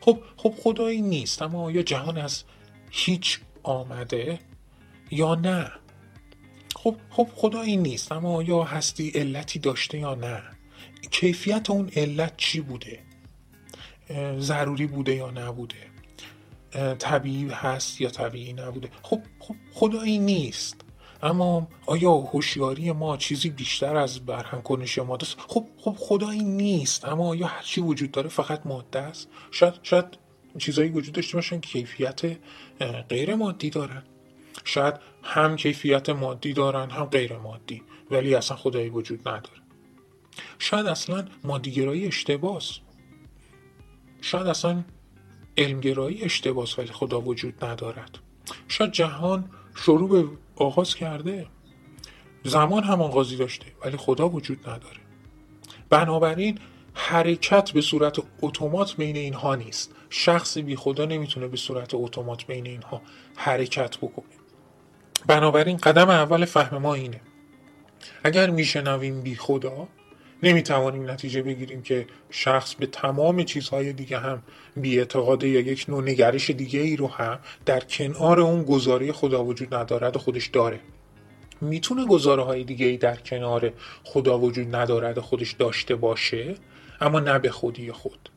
[0.00, 2.44] خب خب خدایی نیست اما آیا جهان از
[2.90, 4.38] هیچ آمده
[5.10, 5.72] یا نه؟
[6.76, 10.42] خب خب خدایی نیست اما آیا هستی علتی داشته یا نه؟
[11.10, 12.98] کیفیت اون علت چی بوده؟
[14.38, 15.90] ضروری بوده یا نبوده؟
[16.98, 20.80] طبیعی هست یا طبیعی نبوده؟ خب خب خدایی نیست.
[21.22, 27.04] اما آیا هوشیاری ما چیزی بیشتر از برهم کنش ماده است خب خب خدایی نیست.
[27.04, 30.04] اما آیا هر چی وجود داره فقط ماده است؟ شاید شاید
[30.58, 32.20] چیزایی وجود داشته باشن کیفیت
[33.08, 34.02] غیر مادی دارن.
[34.64, 37.82] شاید هم کیفیت مادی دارن هم غیر مادی.
[38.10, 39.60] ولی اصلا خدایی وجود نداره.
[40.58, 42.78] شاید اصلا مادیگرایی اشتباس
[44.20, 44.84] شاید اصلا
[45.58, 48.18] علمگرایی اشتباس ولی خدا وجود ندارد.
[48.68, 50.28] شاید جهان شروع به
[50.60, 51.46] آغاز کرده.
[52.44, 55.00] زمان هم آغازی داشته ولی خدا وجود نداره.
[55.90, 56.58] بنابراین
[56.94, 59.94] حرکت به صورت اتومات بین اینها نیست.
[60.10, 63.02] شخص بی خدا نمی‌تونه به صورت اتومات بین اینها
[63.36, 64.24] حرکت بکنه.
[65.26, 67.20] بنابراین قدم اول فهم ما اینه.
[68.24, 69.88] اگر میشنویم بی خدا
[70.42, 74.42] نمی‌توانیم نتیجه بگیریم که شخص به تمام چیزهای دیگه هم
[74.84, 79.74] اعتقاده یا یک نوع نگرش دیگه ای رو هم در کنار اون گزاره خدا وجود
[79.74, 80.80] ندارد و خودش داره.
[81.60, 83.72] می‌تونه گزاره های دیگه ای در کنار
[84.04, 86.54] خدا وجود ندارد خودش داشته باشه
[87.00, 88.30] اما نه به خودی خود.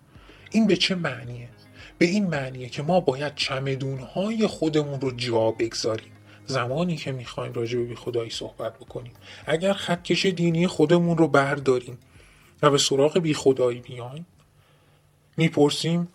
[0.51, 1.49] این به چه معنیه؟
[1.97, 6.11] به این معنیه که ما باید چمدون های خودمون رو جا بگذاریم.
[6.45, 9.13] زمانی که می‌خوایم راجع به خدایی صحبت بکنیم.
[9.45, 11.97] اگر خطکش دینی خودمون رو برداریم
[12.61, 14.25] و به سراغ بی خدایی بیایم
[15.37, 16.07] می‌پرسیم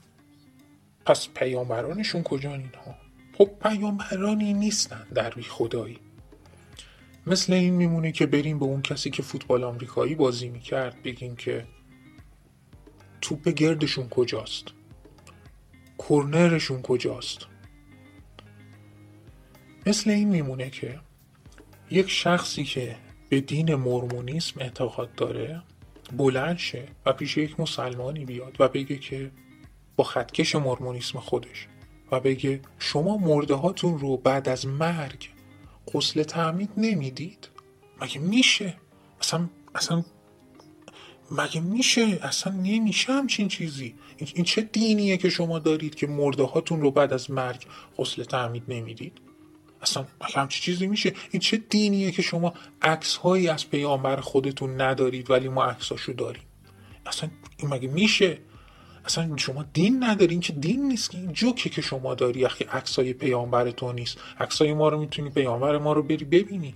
[1.06, 2.94] پس پیامبرانشون کجا اینها؟
[3.38, 5.98] خب پیامبرانی نیستن در بی خدایی
[7.26, 11.66] مثل این میمونه که بریم به اون کسی که فوتبال آمریکایی بازی می‌کرد بگیم که
[13.20, 14.64] توپ گردشون کجاست؟
[15.98, 17.46] کرنرشون کجاست؟
[19.88, 21.01] مثل این میمونه که
[21.90, 22.96] یک شخصی که
[23.29, 25.62] به دین مرمونیسم اعتقاد داره
[26.16, 29.31] بلند شه و پیش یک مسلمانی بیاد و بگه که
[29.96, 31.66] با خطکش مرمونیسم خودش
[32.12, 35.29] و بگه شما مرده هاتون رو بعد از مرگ
[35.94, 37.48] غسل تعمید نمی‌دید؟
[38.03, 38.74] مگه میشه؟
[39.20, 40.05] اصلا اصلا
[41.31, 43.94] مگه میشه؟ اصلا نمیشه همچین چیزی.
[44.35, 47.66] این چه دینیه که شما دارید که مرده هاتون رو بعد از مرگ
[47.98, 49.27] غسل تعمید نمی‌دید؟
[49.82, 55.30] اصلا همچی چیزی میشه؟ این چه دینیه که شما عکس هایی از پیامبر خودتون ندارید
[55.30, 56.42] ولی ما عکساشو داریم؟
[57.06, 58.38] اصلا این مگه میشه؟
[59.04, 63.12] اصلا شما دین ندارین که دین نیست؟ که این جوکه که شما داری اخی عکسای
[63.12, 64.18] پیامبر تو نیست.
[64.40, 66.74] عکسای ما رو می‌تونی پیامبر ما رو بری ببینی.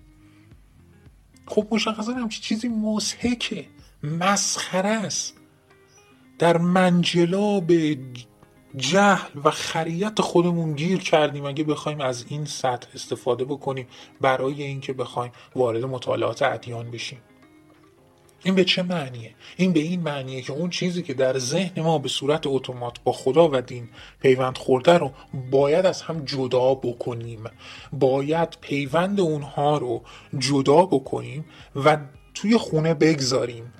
[1.46, 3.66] خب مشخصا همچی چیزی مسحکه
[4.02, 5.34] مسخره است.
[6.38, 7.72] در منجلاب
[8.76, 11.46] جهل و خریت خودمون گیر کردیم.
[11.46, 13.86] اگه بخوایم از این سطح استفاده بکنیم
[14.20, 17.18] برای اینکه بخوایم وارد مطالعات ادیان بشیم.
[18.44, 21.98] این به چه معنیه؟ این به این معنیه که اون چیزی که در ذهن ما
[21.98, 23.88] به صورت اتومات با خدا و دین
[24.20, 25.12] پیوند خورده رو
[25.50, 27.44] باید از هم جدا بکنیم.
[27.92, 30.02] باید پیوند اونها رو
[30.38, 31.44] جدا بکنیم
[31.76, 31.98] و
[32.34, 33.72] توی خونه بگذاریم.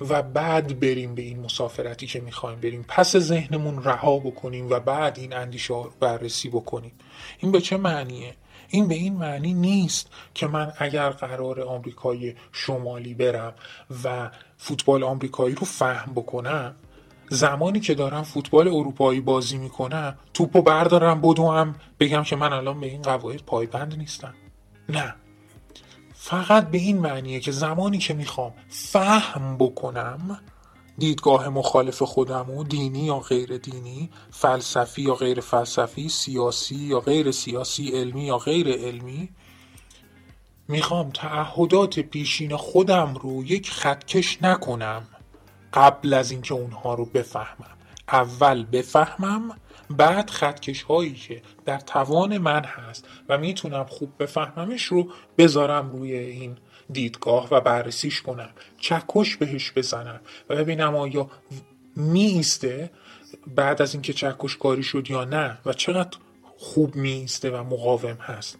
[0.00, 2.84] و بعد بریم به این مسافرتی که می‌خوایم بریم.
[2.88, 6.92] پس ذهنمون رها بکنیم و بعد این اندیشه رو بررسی بکنیم.
[7.38, 8.34] این به چه معنیه؟
[8.68, 13.54] این به این معنی نیست که من اگر قرار آمریکای شمالی برم
[14.04, 16.74] و فوتبال آمریکایی رو فهم بکنم
[17.30, 22.86] زمانی که دارم فوتبال اروپایی بازی می‌کنم توپو بردارم بدوم بگم که من الان به
[22.86, 24.34] این قواعد پایبند نیستم.
[24.88, 25.14] نه.
[26.22, 30.40] فقط به این معنیه که زمانی که می‌خوام فهم بکنم
[30.98, 37.30] دیدگاه مخالف خودم و دینی یا غیر دینی فلسفی یا غیر فلسفی سیاسی یا غیر
[37.30, 39.28] سیاسی علمی یا غیر علمی
[40.68, 45.02] می‌خوام تعهدات پیشین خودم رو یک خطکش نکنم
[45.72, 47.76] قبل از اینکه اونها رو بفهمم.
[48.08, 49.56] اول بفهمم
[49.90, 56.14] بعد خطکش هایی که در توان من هست و می‌تونم خوب بفهممش رو بذارم روی
[56.14, 56.56] این
[56.92, 61.30] دیدگاه و بررسیش کنم چکش بهش بزنم و ببینم آیا
[61.96, 62.90] میسته
[63.46, 66.18] بعد از اینکه چکش کاری شد یا نه و چقدر
[66.58, 68.58] خوب میسته و مقاوم هست.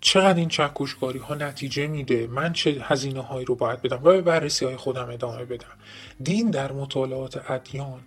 [0.00, 4.22] چقدر این چکشکاری ها نتیجه میده؟ من چه هزینه هایی رو باید بدم؟ و به
[4.22, 5.76] بررسی های خودم ادامه بدم.
[6.22, 8.00] دین در مطالعات ادیان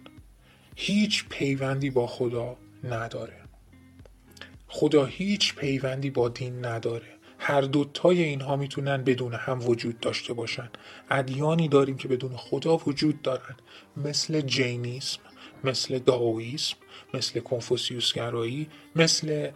[0.75, 3.41] هیچ پیوندی با خدا نداره.
[4.67, 7.05] خدا هیچ پیوندی با دین نداره.
[7.39, 10.69] هر دوتای اینها می‌تونن بدون هم وجود داشته باشن.
[11.09, 13.55] ادیانی داریم که بدون خدا وجود دارن.
[13.97, 15.19] مثل جینیسم
[15.63, 16.75] مثل داویسم
[17.13, 19.51] مثل کنفوسیوس گرایی مثل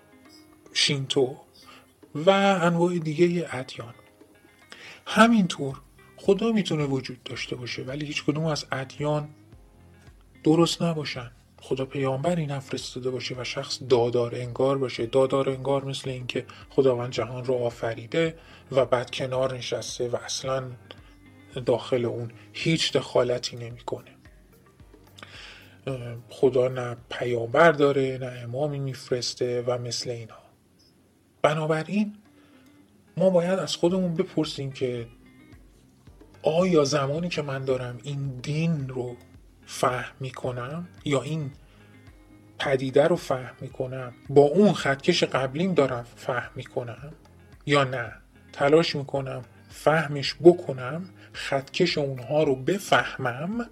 [0.74, 1.38] شینتو
[2.16, 2.30] و
[2.62, 3.94] انواع دیگه ادیان.
[5.08, 5.82] همینطور
[6.18, 9.30] خدا می‌تونه وجود داشته باشه ولی هیچ کدوم از ادیان
[10.46, 11.32] درست نباشن.
[11.62, 15.06] خدا پیامبری نفرستاده باشه و شخص دادار انگار باشه.
[15.06, 18.36] دادار انگار مثل اینکه خداوند جهان رو آفریده
[18.72, 20.64] و بعد کنار نشسته و اصلا
[21.66, 24.12] داخل اون هیچ دخالتی نمی‌کنه.
[26.30, 30.44] خدا نه پیامبر داره نه امامی میفرسته و مثل اینها.
[31.42, 32.16] بنابراین
[33.18, 35.08] ما باید از خودمون بپرسیم که
[36.44, 39.16] آیا زمانی که من دارم این دین رو
[39.66, 41.52] فهم می‌کنم یا این
[42.60, 47.14] پدیده رو فهم می‌کنم؟ با اون خطکش قبلیم دارم فهم می‌کنم
[47.66, 48.14] یا نه؟
[48.54, 53.70] تلاش می‌کنم فهمش بکنم خطکش اونها رو بفهمم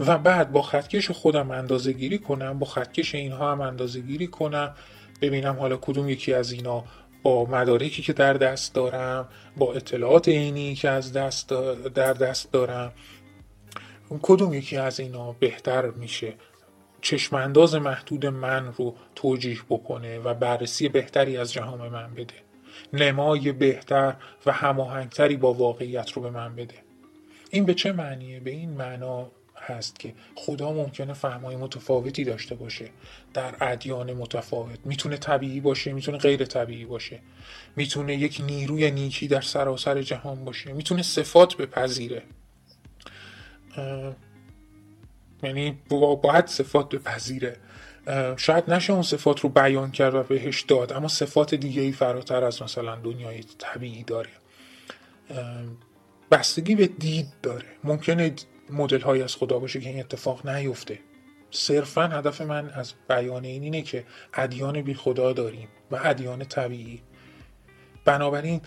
[0.00, 4.74] و بعد با خطکش خودم اندازه گیری کنم با خطکش اینها هم اندازه گیری کنم
[5.20, 6.84] ببینم حالا کدوم یکی از اینا
[7.22, 11.48] با مدارکی که در دست دارم با اطلاعات عینی که از دست
[11.94, 12.92] در دست دارم.
[14.22, 16.34] کدوم یکی از اینا بهتر میشه؟
[17.00, 22.34] چشمانداز محدود من رو توجیح بکنه و بررسی بهتری از جهان من بده.
[22.92, 26.74] نمای بهتر و هماهنگتری با واقعیت رو به من بده.
[27.50, 32.90] این به چه معنیه؟ به این معنا هست که خدا ممکنه فهمای متفاوتی داشته باشه.
[33.34, 37.20] در ادیان متفاوت می‌تونه طبیعی باشه می‌تونه غیر طبیعی باشه.
[37.76, 40.72] می‌تونه یک نیروی نیکی در سراسر جهان باشه.
[40.72, 42.22] می‌تونه صفات بپذیره.
[45.42, 45.78] یعنی
[46.22, 47.56] باید صفات بپذیره.
[48.36, 52.44] شاید نشه اون صفات رو بیان کرد و بهش داد اما صفات دیگه ای فراتر
[52.44, 54.30] از مثلا دنیای طبیعی داره.
[56.30, 57.66] بستگی به دید داره.
[57.84, 58.34] ممکنه
[58.70, 60.98] مدل های از خدا باشه که این اتفاق نیفته.
[61.50, 64.04] صرفا هدف من از بیان این اینه که
[64.34, 67.02] ادیان بی خدا داریم و ادیان طبیعی.
[68.04, 68.60] بنابراین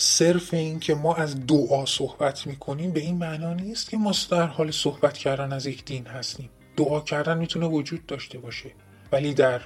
[0.00, 4.46] صرف این که ما از دعا صحبت می‌کنیم به این معنا نیست که ما در
[4.46, 6.50] حال صحبت کردن از یک دین هستیم.
[6.76, 8.70] دعا کردن می‌تونه وجود داشته باشه
[9.12, 9.60] ولی در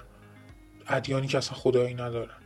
[0.89, 2.37] ادیانی که اصلا خدایی ندارن.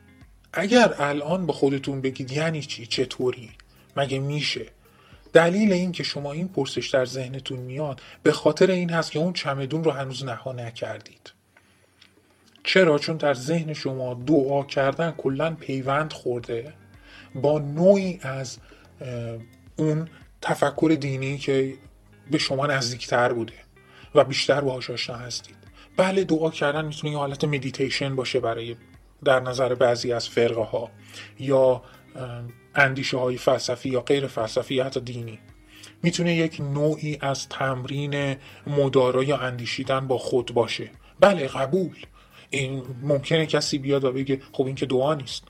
[0.53, 3.51] اگر الان به خودتون بگید یعنی چی؟ چطوری؟
[3.97, 4.67] مگه میشه؟
[5.33, 9.33] دلیل این که شما این پرسش در ذهنتون میاد به خاطر این هست که اون
[9.33, 11.33] چمدون رو هنوز نها نکردید.
[12.65, 16.73] چرا؟ چون در ذهن شما دعا کردن کلا پیوند خورده.
[17.35, 18.59] با نوعی از
[19.77, 20.09] اون
[20.43, 21.75] تفکر دینی که
[22.31, 23.53] به شما نزدیکتر بوده
[24.15, 25.57] و بیشتر باهاش آشنا هستید.
[25.97, 28.77] بله دعا کردن می‌تونه یه حالت مدیتیشن باشه برای
[29.25, 30.91] در نظر بعضی از فرقه ها
[31.39, 31.83] یا
[32.75, 35.39] اندیشه های فلسفی یا غیر فلسفی یا حتی دینی.
[36.03, 40.91] می‌تونه یک نوعی از تمرین مدارا یا اندیشیدن با خود باشه.
[41.21, 41.97] بله قبول.
[42.51, 45.45] این ممکنه کسی بیاد و بگه خب این که دعا نیست.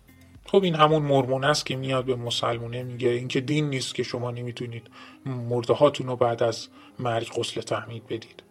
[0.46, 4.02] خب این همون مرمون است که میاد به مسلمونه میگه این که دین نیست که
[4.02, 4.90] شما نمی‌تونید
[5.26, 5.74] مرده
[6.04, 6.68] رو بعد از
[6.98, 8.42] مرگ غسل تحمید بدید.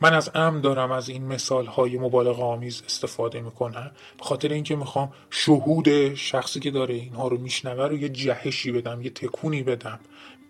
[0.00, 3.90] من از ام دارم از این مثال های مبالغ آمیز استفاده می‌کنم.
[4.18, 9.02] به خاطر اینکه می‌خوام شهود شخصی که داره اینها رو میشنوه رو یه جهشی بدم
[9.02, 10.00] یه تکونی بدم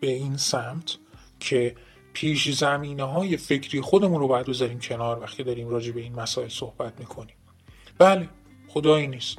[0.00, 0.96] به این سمت
[1.40, 1.74] که
[2.12, 6.48] پیش زمینه های فکری خودمون رو باید بذاریم کنار وقتی داریم راجع به این مسائل
[6.48, 7.36] صحبت می‌کنیم.
[7.98, 8.28] بله
[8.68, 9.38] خدایی نیست.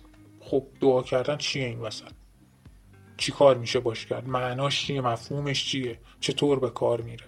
[0.54, 2.12] خب دعا کردن چیه این وسط؟
[3.18, 7.26] چی کار میشه باش کرد؟ معناش چیه؟ مفهومش چیه؟ چطور به کار میره؟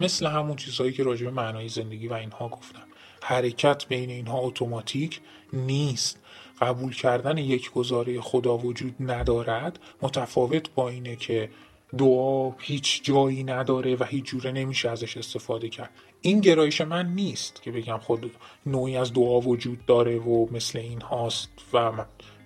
[0.00, 2.82] مثل همون چیزهایی که راجع به معنای زندگی و اینها گفتم.
[3.22, 5.20] حرکت بین اینها اتوماتیک
[5.52, 6.20] نیست.
[6.60, 11.50] قبول کردن یک گزاره خدا وجود ندارد متفاوت با اینه که
[11.98, 15.90] دعا هیچ جایی نداره و هیچ جوره نمیشه ازش استفاده کرد.
[16.20, 18.30] این گرایش من نیست که بگم خود
[18.66, 21.92] نوعی از دعا وجود داره و مثل این هاست و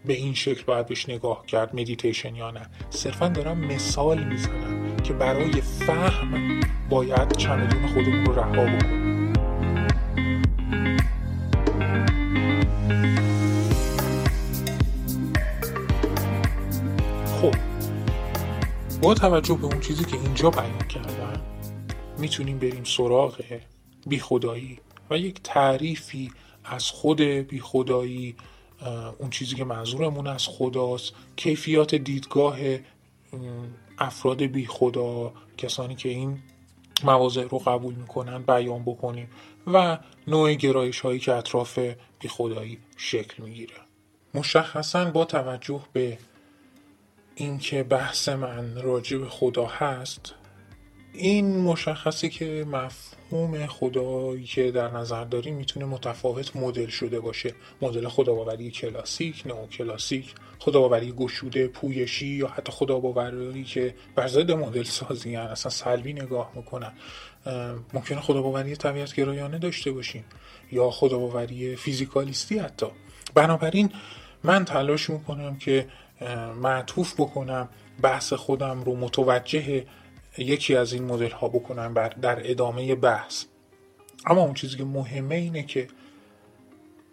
[0.07, 2.67] به این شکل باید بهش نگاه کرد مدیتیشن یا نه.
[2.91, 9.33] صرفا دارم مثال می‌زنم که برای فهم باید چمدون خودمون رو رها بکنیم.
[17.27, 17.55] خب
[19.03, 21.43] با توجه به اون چیزی که اینجا بیان کردم
[22.19, 23.43] می‌تونیم بریم سراغ
[24.07, 24.79] بیخدایی
[25.11, 26.33] و یک تعریفی
[26.65, 28.37] از خود بیخدایی
[29.19, 31.13] اون چیزی که منظورمون از خداست.
[31.37, 32.57] کیفیات دیدگاه
[33.99, 36.39] افراد بی خدا کسانی که این
[37.05, 39.31] مواضع رو قبول می‌کنن بیان بکنیم
[39.67, 41.79] و نوع گرایش هایی که اطراف
[42.19, 43.75] بی خدایی شکل می‌گیره.
[44.35, 46.19] مشخصا با توجه به
[47.35, 50.35] اینکه بحث من راجع به خدا هست
[51.17, 58.09] این مشخصه که مفهوم خدایی که در نظر داریم می‌تونه متفاوت مدل شده باشه مدل
[58.09, 65.35] خداباوری کلاسیک نو کلاسیک خداباوری گشوده پویشی یا حتی خداباوری که بر ضد مدل سازی
[65.35, 65.43] هن.
[65.43, 66.93] اصلا سلبی نگاه می‌کنن
[67.93, 70.25] ممکنه خداباوری طبیعت گرایانه داشته باشیم
[70.73, 72.87] یا خداباوری فیزیکالیستی حتی
[73.35, 73.93] بنابراین
[74.45, 75.89] من تلاش می‌کنم که
[76.63, 77.69] معطوف بکنم
[78.03, 79.87] بحث خودم رو متوجه
[80.39, 83.45] یکی از این مدل ها بکنم بر در ادامه بحث.
[84.27, 85.89] اما اون چیزی که مهمه اینه که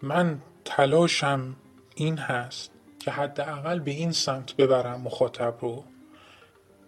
[0.02, 1.56] من تلاشم
[1.94, 5.84] این هست که حداقل به این سمت ببرم مخاطب رو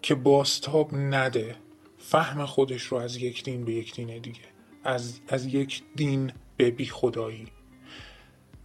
[0.02, 1.56] که باستاب نده
[1.98, 4.40] فهم خودش رو از یک دین به یک دین دیگه
[4.84, 7.46] از, از یک دین به بی خدایی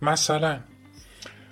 [0.01, 0.59] مثلا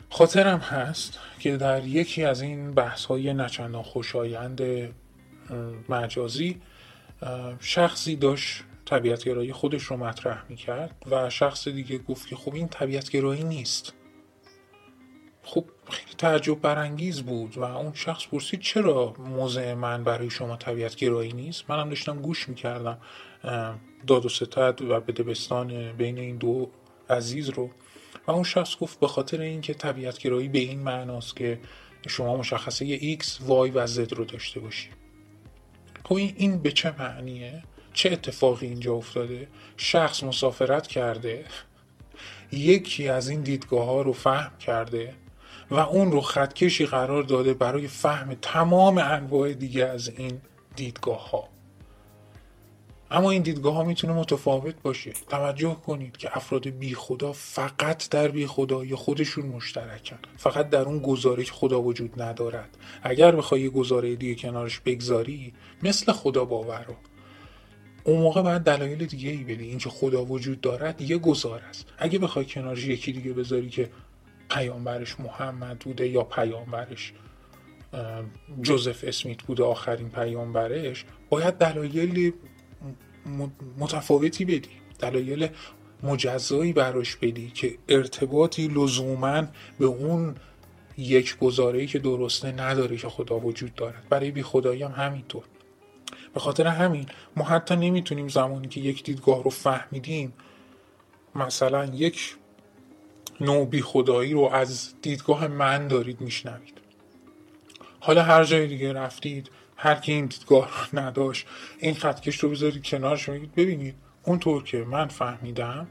[0.10, 4.62] خاطرم هست که در یکی از این بحث های نچندان خوشایند
[5.90, 6.62] مجازی
[7.60, 13.44] شخصی داشت طبیعتگرایی خودش رو مطرح می‌کرد و شخص دیگه گفت که خب این طبیعتگرایی
[13.44, 13.94] نیست.
[15.44, 20.96] خب خیلی تعجب برانگیز بود و اون شخص پرسید چرا موضع من برای شما طبیعت
[20.96, 22.98] گرایی نیست؟ منم داشتم گوش می‌کردم
[24.08, 26.70] داد و ستد و بدبستان بین این دو
[27.10, 27.70] عزیز رو.
[28.28, 31.60] و اون شخص گفت به خاطر اینکه طبیعت گرایی به این معناست که
[32.08, 34.90] شما مشخصه X, Y و Z رو داشته باشی
[36.10, 39.48] خب این به چه معنیه؟ چه اتفاقی اینجا افتاده؟
[39.78, 41.46] شخص مسافرت کرده
[42.52, 45.14] یکی از این دیدگاه ها رو فهم کرده
[45.72, 50.42] و اون رو خطکشی قرار داده برای فهم تمام انواع دیگه از این
[50.76, 51.50] دیدگاه ها
[53.12, 55.14] اما این دیدگاه ها می‌تونه متفاوت باشه.
[55.30, 60.18] توجه کنید که افراد بی خدا فقط در بی خدای خودشون مشترکن.
[60.38, 62.78] فقط در اون گزاره که خدا وجود ندارد.
[63.04, 65.54] اگر بخوای یه گزاره دیگه کنارش بگذاری
[65.84, 66.96] مثل خدا باور رو.
[68.04, 71.86] اون موقع باید دلایل دیگه ای بدی اینکه خدا وجود دارد یه گزار است.
[71.98, 73.90] اگه بخوای کنارش یکی دیگه بذاری که
[74.50, 77.14] پیامبرش محمد بوده یا پیامبرش
[78.62, 82.34] جوزف اسمیت بوده آخرین پیامبرش باید دلایل
[83.78, 84.70] متفاوتی بدی
[85.00, 85.48] دلایل
[86.04, 89.44] مجزایی براش بدی که ارتباطی لزوما
[89.80, 90.36] به اون
[90.98, 94.10] یک گزاره که درسته نداره که خدا وجود دارد.
[94.10, 95.44] برای بی خدایی هم همینطور.
[96.34, 97.06] به خاطر همین
[97.36, 100.34] ما حتی نمی‌تونیم زمانی که یک دیدگاه رو فهمیدیم
[101.36, 102.36] مثلا یک
[103.42, 106.78] نوع بی خدایی رو از دیدگاه من دارید میشنوید.
[108.00, 111.48] حالا هر جای دیگه رفتید هر کی این دیدگاه رو نداشت
[111.80, 115.88] این خطکش رو بذارید کنارش بگید ببینید اونطور که من فهمیدم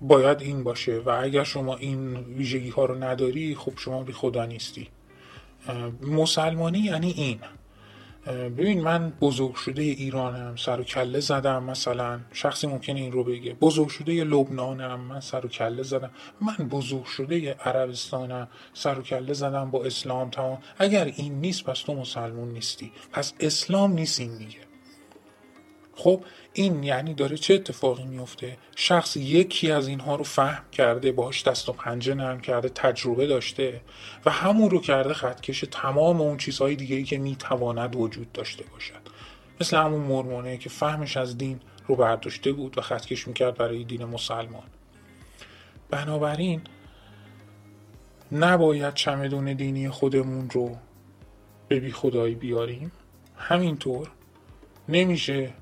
[0.00, 4.46] باید این باشه و اگر شما این ویژگی ها رو نداری خب شما بی خدا
[4.46, 4.88] نیستی.
[6.02, 7.38] مسلمانی یعنی این.
[8.26, 12.20] ببین من بزرگ شده ایرانم سر و کله زدم مثلا.
[12.32, 13.54] شخصی ممکنه این رو بگه.
[13.54, 16.10] بزرگ شده لبنانم من سر و کله زدم.
[16.40, 20.58] من بزرگ شده عربستانم سر و کله زدم با اسلام تمام.
[20.78, 22.92] اگر این نیست پس تو مسلمون نیستی.
[23.12, 24.73] پس اسلام نیست این دیگه
[25.96, 31.42] خب این یعنی داره چه اتفاقی میفته؟ شخص یکی از اینها رو فهم کرده باهاش
[31.42, 33.80] دست و پنجه نرم کرده تجربه داشته
[34.26, 39.00] و همون رو کرده خطکش تمام اون چیزهای دیگه ای که می‌تواند وجود داشته باشد.
[39.60, 44.04] مثل همون مرمونه که فهمش از دین رو برداشته بود و خطکش می‌کرد برای دین
[44.04, 44.66] مسلمان.
[45.90, 46.60] بنابراین
[48.32, 50.76] نباید چمدون دینی خودمون رو
[51.68, 52.92] به بی خدایی بیاریم.
[53.36, 54.10] همینطور
[54.88, 55.52] نمیشه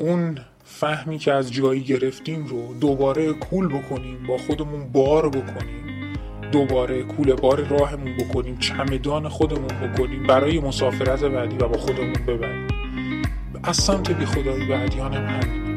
[0.00, 6.14] اون فهمی که از جایی گرفتیم رو دوباره کول بکنیم با خودمون بار بکنیم.
[6.52, 12.68] دوباره کول بار راهمون بکنیم چمدان خودمون بکنیم برای مسافرت بعدی و با خودمون ببریم.
[13.62, 15.69] از سمت بی خدایی بعدیان هم همین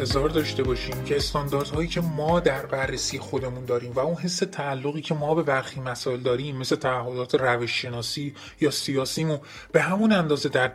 [0.00, 5.00] انتظار داشته باشیم که استانداردهایی که ما در بررسی خودمون داریم و اون حس تعلقی
[5.00, 9.38] که ما به برخی مسائل داریم مثل تعهدات روش شناسی یا سیاسیمو
[9.72, 10.68] به همون اندازه در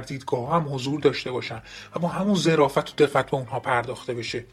[0.00, 1.62] دیدگاه هم حضور داشته باشن
[1.96, 4.44] و با همون ظرافت و دقت به اونها پرداخته بشه.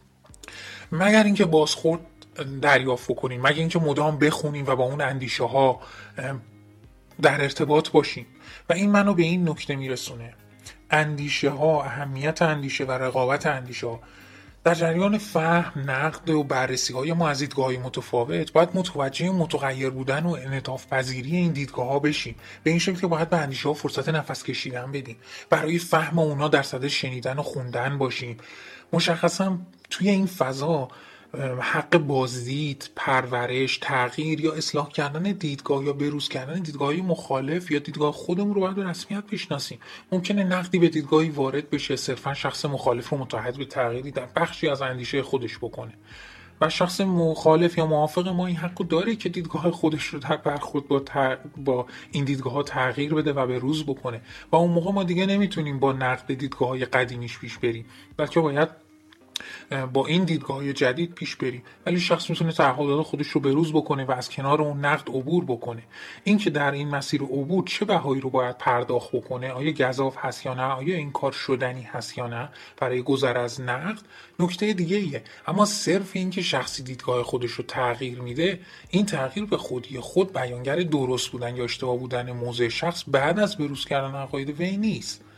[0.91, 1.99] مگر اینکه بازخورد
[2.61, 5.82] دریافت کنیم مگر اینکه مدام بخونیم و با اون اندیشه ها
[7.22, 8.26] در ارتباط باشیم.
[8.70, 10.34] و این منو به این نکته میرسونه.
[10.92, 14.00] اندیشه ها اهمیت اندیشه و رقابت اندیشه ها
[14.64, 18.52] در جریان فهم نقد و بررسی های ما از دیدگاه متفاوت.
[18.52, 22.36] باید متوجه متغیر بودن و انعطاف پذیری این دیدگاه ها بشیم.
[22.64, 25.18] به این شکل که باید به اندیشه ها فرصت نفس کشیدن بدیم.
[25.50, 28.38] برای فهم اونا در صدد شنیدن و خوندن باشیم.
[28.94, 29.58] مشخصا
[29.90, 30.88] توی این فضا
[31.60, 38.12] حق بازدید پرورش تغییر یا اصلاح کردن دیدگاه یا بروز کردن دیدگاه مخالف یا دیدگاه
[38.12, 39.80] خودمون رو باید به رسمیت بشناسیم.
[40.12, 44.70] ممکنه نقدی به دیدگاهی وارد بشه صرفا شخص مخالف رو متحد به تغییری در بخشی
[44.70, 45.94] از اندیشه خودش بکنه.
[46.62, 50.88] و شخص مخالف یا موافق ما این حق داره که دیدگاه خودش رو در برخورد
[50.88, 51.04] با,
[51.58, 54.22] با این دیدگاه ها تغییر بده و به روز بکنه.
[54.52, 57.86] و اون موقع ما دیگه نمی‌تونیم با نقد دیدگاه های قدیمیش پیش بریم
[58.18, 58.89] بلکه باید
[59.94, 61.64] با این دیدگاه جدید پیش بریم.
[61.86, 65.84] ولی شخص می‌تونه تعهدات خودش رو بروز بکنه و از کنار اون نقد عبور بکنه.
[66.24, 70.54] اینکه در این مسیر عبور چه بهایی رو باید پرداخت بکنه آیا گذاف هست یا
[70.54, 74.02] نه آیا این کار شدنی هست یا نه برای گذر از نقد
[74.40, 78.60] نکته دیگه ایه اما صرف اینکه شخصی دیدگاه خودش رو تغییر میده
[78.90, 83.58] این تغییر به خودی خود بیانگر درست بودن یا اشتباه بودن موضع شخص بعد از
[83.58, 85.29] بروز کردن عقاید وی نیست.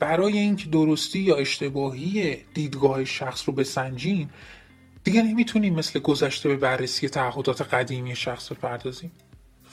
[0.00, 4.30] برای اینکه درستی یا اشتباهی دیدگاه شخص رو بسنجیم
[5.04, 9.12] دیگه نمی‌تونیم مثل گذشته به بررسی تعهدات قدیمی شخص بپردازیم.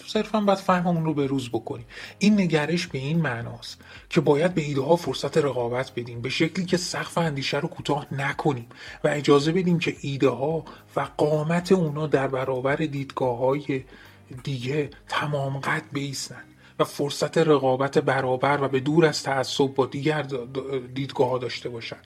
[0.07, 1.86] صرفا باید فهممون رو به روز بکنیم.
[2.19, 6.65] این نگرش به این معناست که باید به ایده ها فرصت رقابت بدیم به شکلی
[6.65, 8.65] که سقف اندیشه رو کوتاه نکنیم
[9.03, 10.65] و اجازه بدیم که ایده ها
[10.95, 13.84] و قامت اونا در برابر دیدگاه های
[14.43, 16.43] دیگه تمام قد بیستن.
[16.80, 20.21] و فرصت رقابت برابر و به دور از تعصب با دیگر
[20.93, 22.05] دیدگاه داشته باشند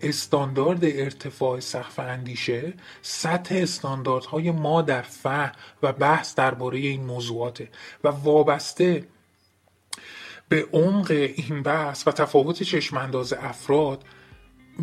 [0.00, 5.52] استاندارد ارتفاع سقف اندیشه سطح استانداردهای ما در فهم
[5.82, 7.68] و بحث درباره این موضوعاته
[8.04, 9.04] و وابسته
[10.48, 14.04] به عمق این بحث و تفاوت چشمانداز افراد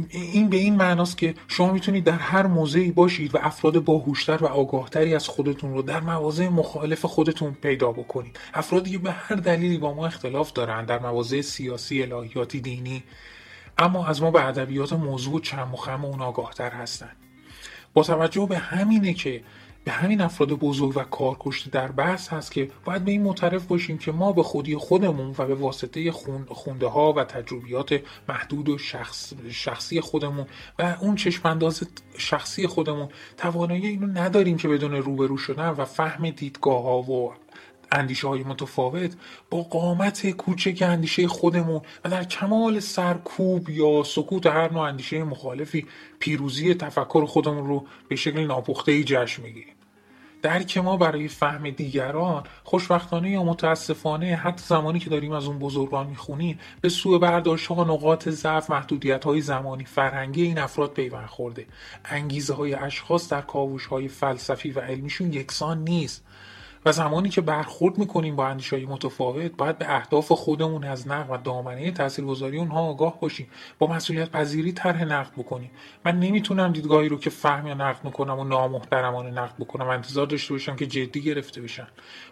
[0.10, 4.46] این به این معناست که شما می‌تونید در هر موضعی باشید و افراد باهوشتر و
[4.46, 8.40] آگاهتری از خودتون رو در مواضع مخالف خودتون پیدا بکنید.
[8.54, 13.04] افرادی که به هر دلیلی با ما اختلاف دارن در مواضع سیاسی الهیاتی دینی
[13.78, 17.12] اما از ما به ادبیات موضوع چند مخم اون آگاهتر هستن.
[17.94, 19.42] با توجه به همینه که
[19.88, 23.98] به همین افراد بزرگ و کارکشته در بحث هست که باید به این معترف باشیم
[23.98, 26.12] که ما به خودی خودمون و به واسطه
[26.50, 30.46] خونده ها و تجربیات محدود و شخص شخصی خودمون
[30.80, 31.84] و اون چشمانداز
[32.18, 37.34] شخصی خودمون توانایی اینو نداریم که بدون روبرو شدن و فهم دیدگاه ها و
[37.92, 39.16] اندیشه های متفاوت
[39.50, 45.86] با قامت کوچک اندیشه خودمون و در کمال سرکوب یا سکوت هر نوع اندیشه مخالفی
[46.20, 49.77] پیروزی تفکر خودمون رو به شکل ناپخته ای جشن می‌گیریم.
[50.42, 56.08] درک ما برای فهم دیگران خوشبختانه یا متاسفانه حتی زمانی که داریم از اون بزرگان
[56.08, 61.66] می‌خونیم به سوء برداشت ها نقاط ضعف محدودیت های زمانی فرهنگی این افراد پیوند خورده.
[62.06, 66.24] انگیزه های اشخاص در کاوش های فلسفی و علمیشون یکسان نیست.
[66.88, 71.38] و زمانی که برخورد می‌کنیم با های متفاوت باید به اهداف خودمون از نقد و
[71.38, 73.48] دامنه تاثیرگذاری اونها آگاه باشیم.
[73.80, 75.72] با مسئولیت پذیری طرح نقد بکنیم.
[76.06, 79.88] من نمی‌تونم دیدگاهی رو که فهم یا نقد می‌کنم و نامحترمانه نقد بکنم.
[79.88, 81.88] انتظار داشته باشم که جدی گرفته بشن.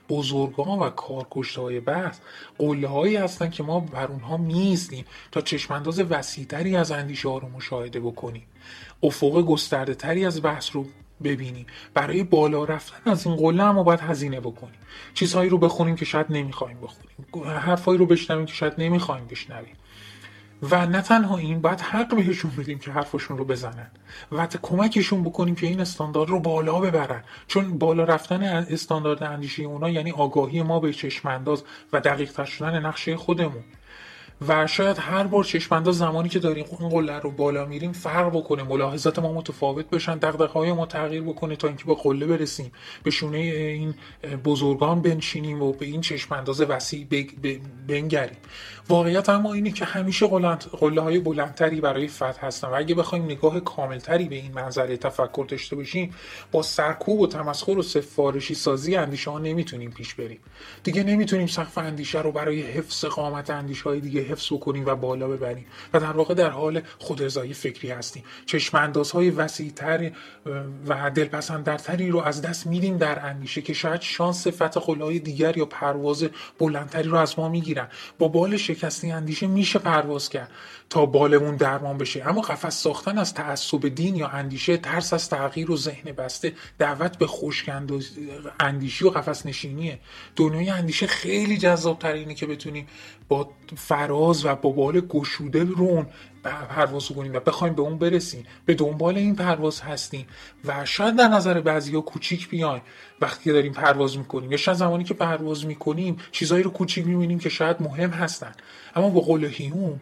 [0.09, 2.19] بزرگان و کارکشته های بحث
[2.57, 7.49] قله هایی هستن که ما بر اونها می‌زنیم تا چشمانداز وسیعتری از اندیشه ها رو
[7.49, 8.43] مشاهده بکنیم.
[9.03, 10.85] افق گسترده تری از بحث رو
[11.23, 14.79] ببینیم برای بالا رفتن از این قله اما باید هزینه بکنیم
[15.13, 17.57] چیزهایی رو بخونیم که شاید نمی‌خوایم بخونیم.
[17.59, 19.75] حرفهایی رو بشنویم که شاید نمی‌خوایم بشنویم.
[20.61, 23.91] و نه تنها این باید حق بهشون بدیم که حرفشون رو بزنن.
[24.31, 27.23] و کمکشون بکنیم که این استاندارد رو بالا ببرن.
[27.47, 31.63] چون بالا رفتن استاندارد اندیشه اونا یعنی آگاهی ما به چشمانداز
[31.93, 33.63] و دقیق شدن نقشه خودمون.
[34.47, 38.63] و شاید هر بار چشمانداز زمانی که داریم اون قله رو بالا میریم فرق بکنه.
[38.63, 42.71] ملاحظات ما متفاوت بشن دغدغه های ما تغییر بکنه تا اینکه با قله برسیم.
[43.03, 43.93] به شونه این
[44.43, 47.07] بزرگان بنشینیم و به این چشمانداز وسیع
[47.87, 48.37] بنگریم.
[48.89, 50.27] واقعیت اما اینه که همیشه
[50.79, 55.45] قله های بلندتری برای فتح هستن و اگه بخوایم نگاه کاملتری به این منظره تفکر
[55.47, 56.13] داشته باشیم
[56.51, 60.39] با سرکوب و تمسخر و سفارشی سازی اندیشه ها نمی‌تونیم پیش بریم.
[60.83, 65.27] دیگه نمی‌تونیم سقف اندیشه رو برای حفظ قامت اندیشه های دیگه حفظ بکنیم و بالا
[65.27, 65.65] ببریم.
[65.93, 68.23] و در واقع در حال خودرضایی فکری هستیم.
[68.45, 70.11] چشماندازهای وسیعتر
[70.87, 75.65] و دلپسندتری رو از دست میدیم در اندیشه که شاید شانس فتح قلهای دیگر یا
[75.65, 76.25] پرواز
[76.59, 77.87] بلندتری رو از ما می‌گیرن.
[78.19, 80.51] با بال شکستی اندیشه میشه پرواز کرد
[80.89, 82.29] تا بالمون درمان بشه.
[82.29, 87.17] اما قفس ساختن از تعصب دین یا اندیشه ترس از تغییر و ذهن بسته دعوت
[87.17, 87.69] به خشک
[88.59, 89.99] اندیشی و قفس نشینیه.
[90.35, 92.87] دنیای اندیشه خیلی جذاب اینه که بتونیم
[93.27, 96.07] با فراز و با بال گشوده رو اون
[96.43, 98.45] پرواز کنیم و بخوایم به اون برسیم.
[98.65, 100.25] به دنبال این پرواز هستیم
[100.65, 102.81] و شاید در نظر بعضی ها کوچیک بیایم.
[103.21, 107.39] وقتی که داریم پرواز می‌کنیم یا شاید زمانی که پرواز می‌کنیم چیزهایی رو کوچیک می‌بینیم
[107.39, 108.51] که شاید مهم هستن.
[108.95, 109.99] اما به قول هیوم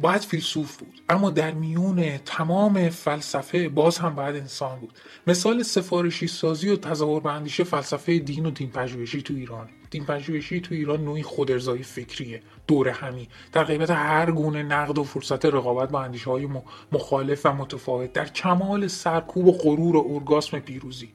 [0.00, 1.00] باید فیلسوف بود.
[1.08, 4.98] اما در میون تمام فلسفه باز هم باید انسان بود.
[5.26, 9.68] مثال سفارشی سازی و تظاهر به اندیشه فلسفه دین و دین پژوهشی تو ایران.
[9.94, 12.42] دین پژوهشی تو ایران نوعی خودرضایی فکریه.
[12.66, 13.28] دور همی.
[13.52, 16.48] در قیمت هر گونه نقد و فرصت رقابت با اندیشه های
[16.92, 21.12] مخالف و متفاوت در کمال سرکوب و غرور و ارگاسم پیروزی.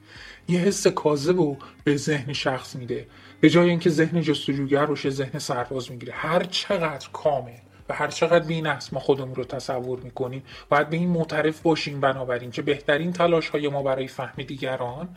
[0.48, 3.08] یه حس کاذب و به ذهن شخص میده.
[3.42, 6.14] به جای اینکه ذهن جستجوگر باشه ذهن سرباز می‌گیره.
[6.14, 7.58] هر چقدر کامل
[7.90, 12.52] و هر چقدر بینقص ما خودمون رو تصور می‌کنیم باید به این معترف باشیم بنابراین
[12.52, 15.10] که بهترین تلاش های ما برای فهم دیگران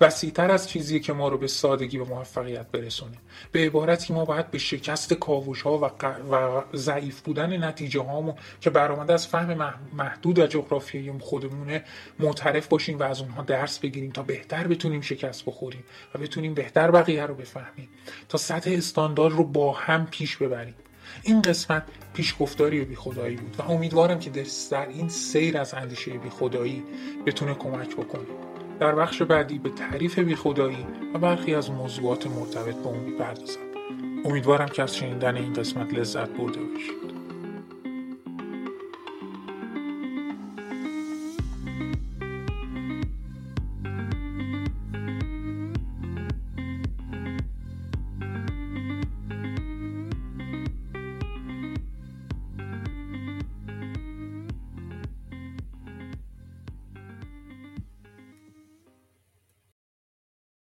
[0.00, 3.16] وسیعتر از چیزی که ما رو به سادگی به موفقیت برسونه.
[3.52, 8.70] به عبارتی ما باید به شکست کاوش ها و, و ضعیف بودن نتیجه هامون که
[8.70, 11.84] برآمده از فهم محدود و جغرافیایی خودمونه
[12.18, 15.84] معترف باشیم و از اونها درس بگیریم تا بهتر بتونیم شکست بخوریم
[16.14, 17.88] و بتونیم بهتر بقیه رو بفهمیم.
[18.28, 20.74] تا سطح استاندارد رو با هم پیش ببریم.
[21.22, 21.82] این قسمت
[22.14, 24.30] پیشگفتاری بی خدایی بود و امیدوارم که
[24.70, 26.84] در این سیر از اندیشه بی خدایی
[27.26, 28.57] بتونه کمک بکنه.
[28.80, 33.60] در بخش بعدی به تعریف بی خدایی و برخی از موضوعات مرتبط با اون می‌پردازم.
[34.24, 37.17] امیدوارم که از شنیدن این قسمت لذت برده باشید.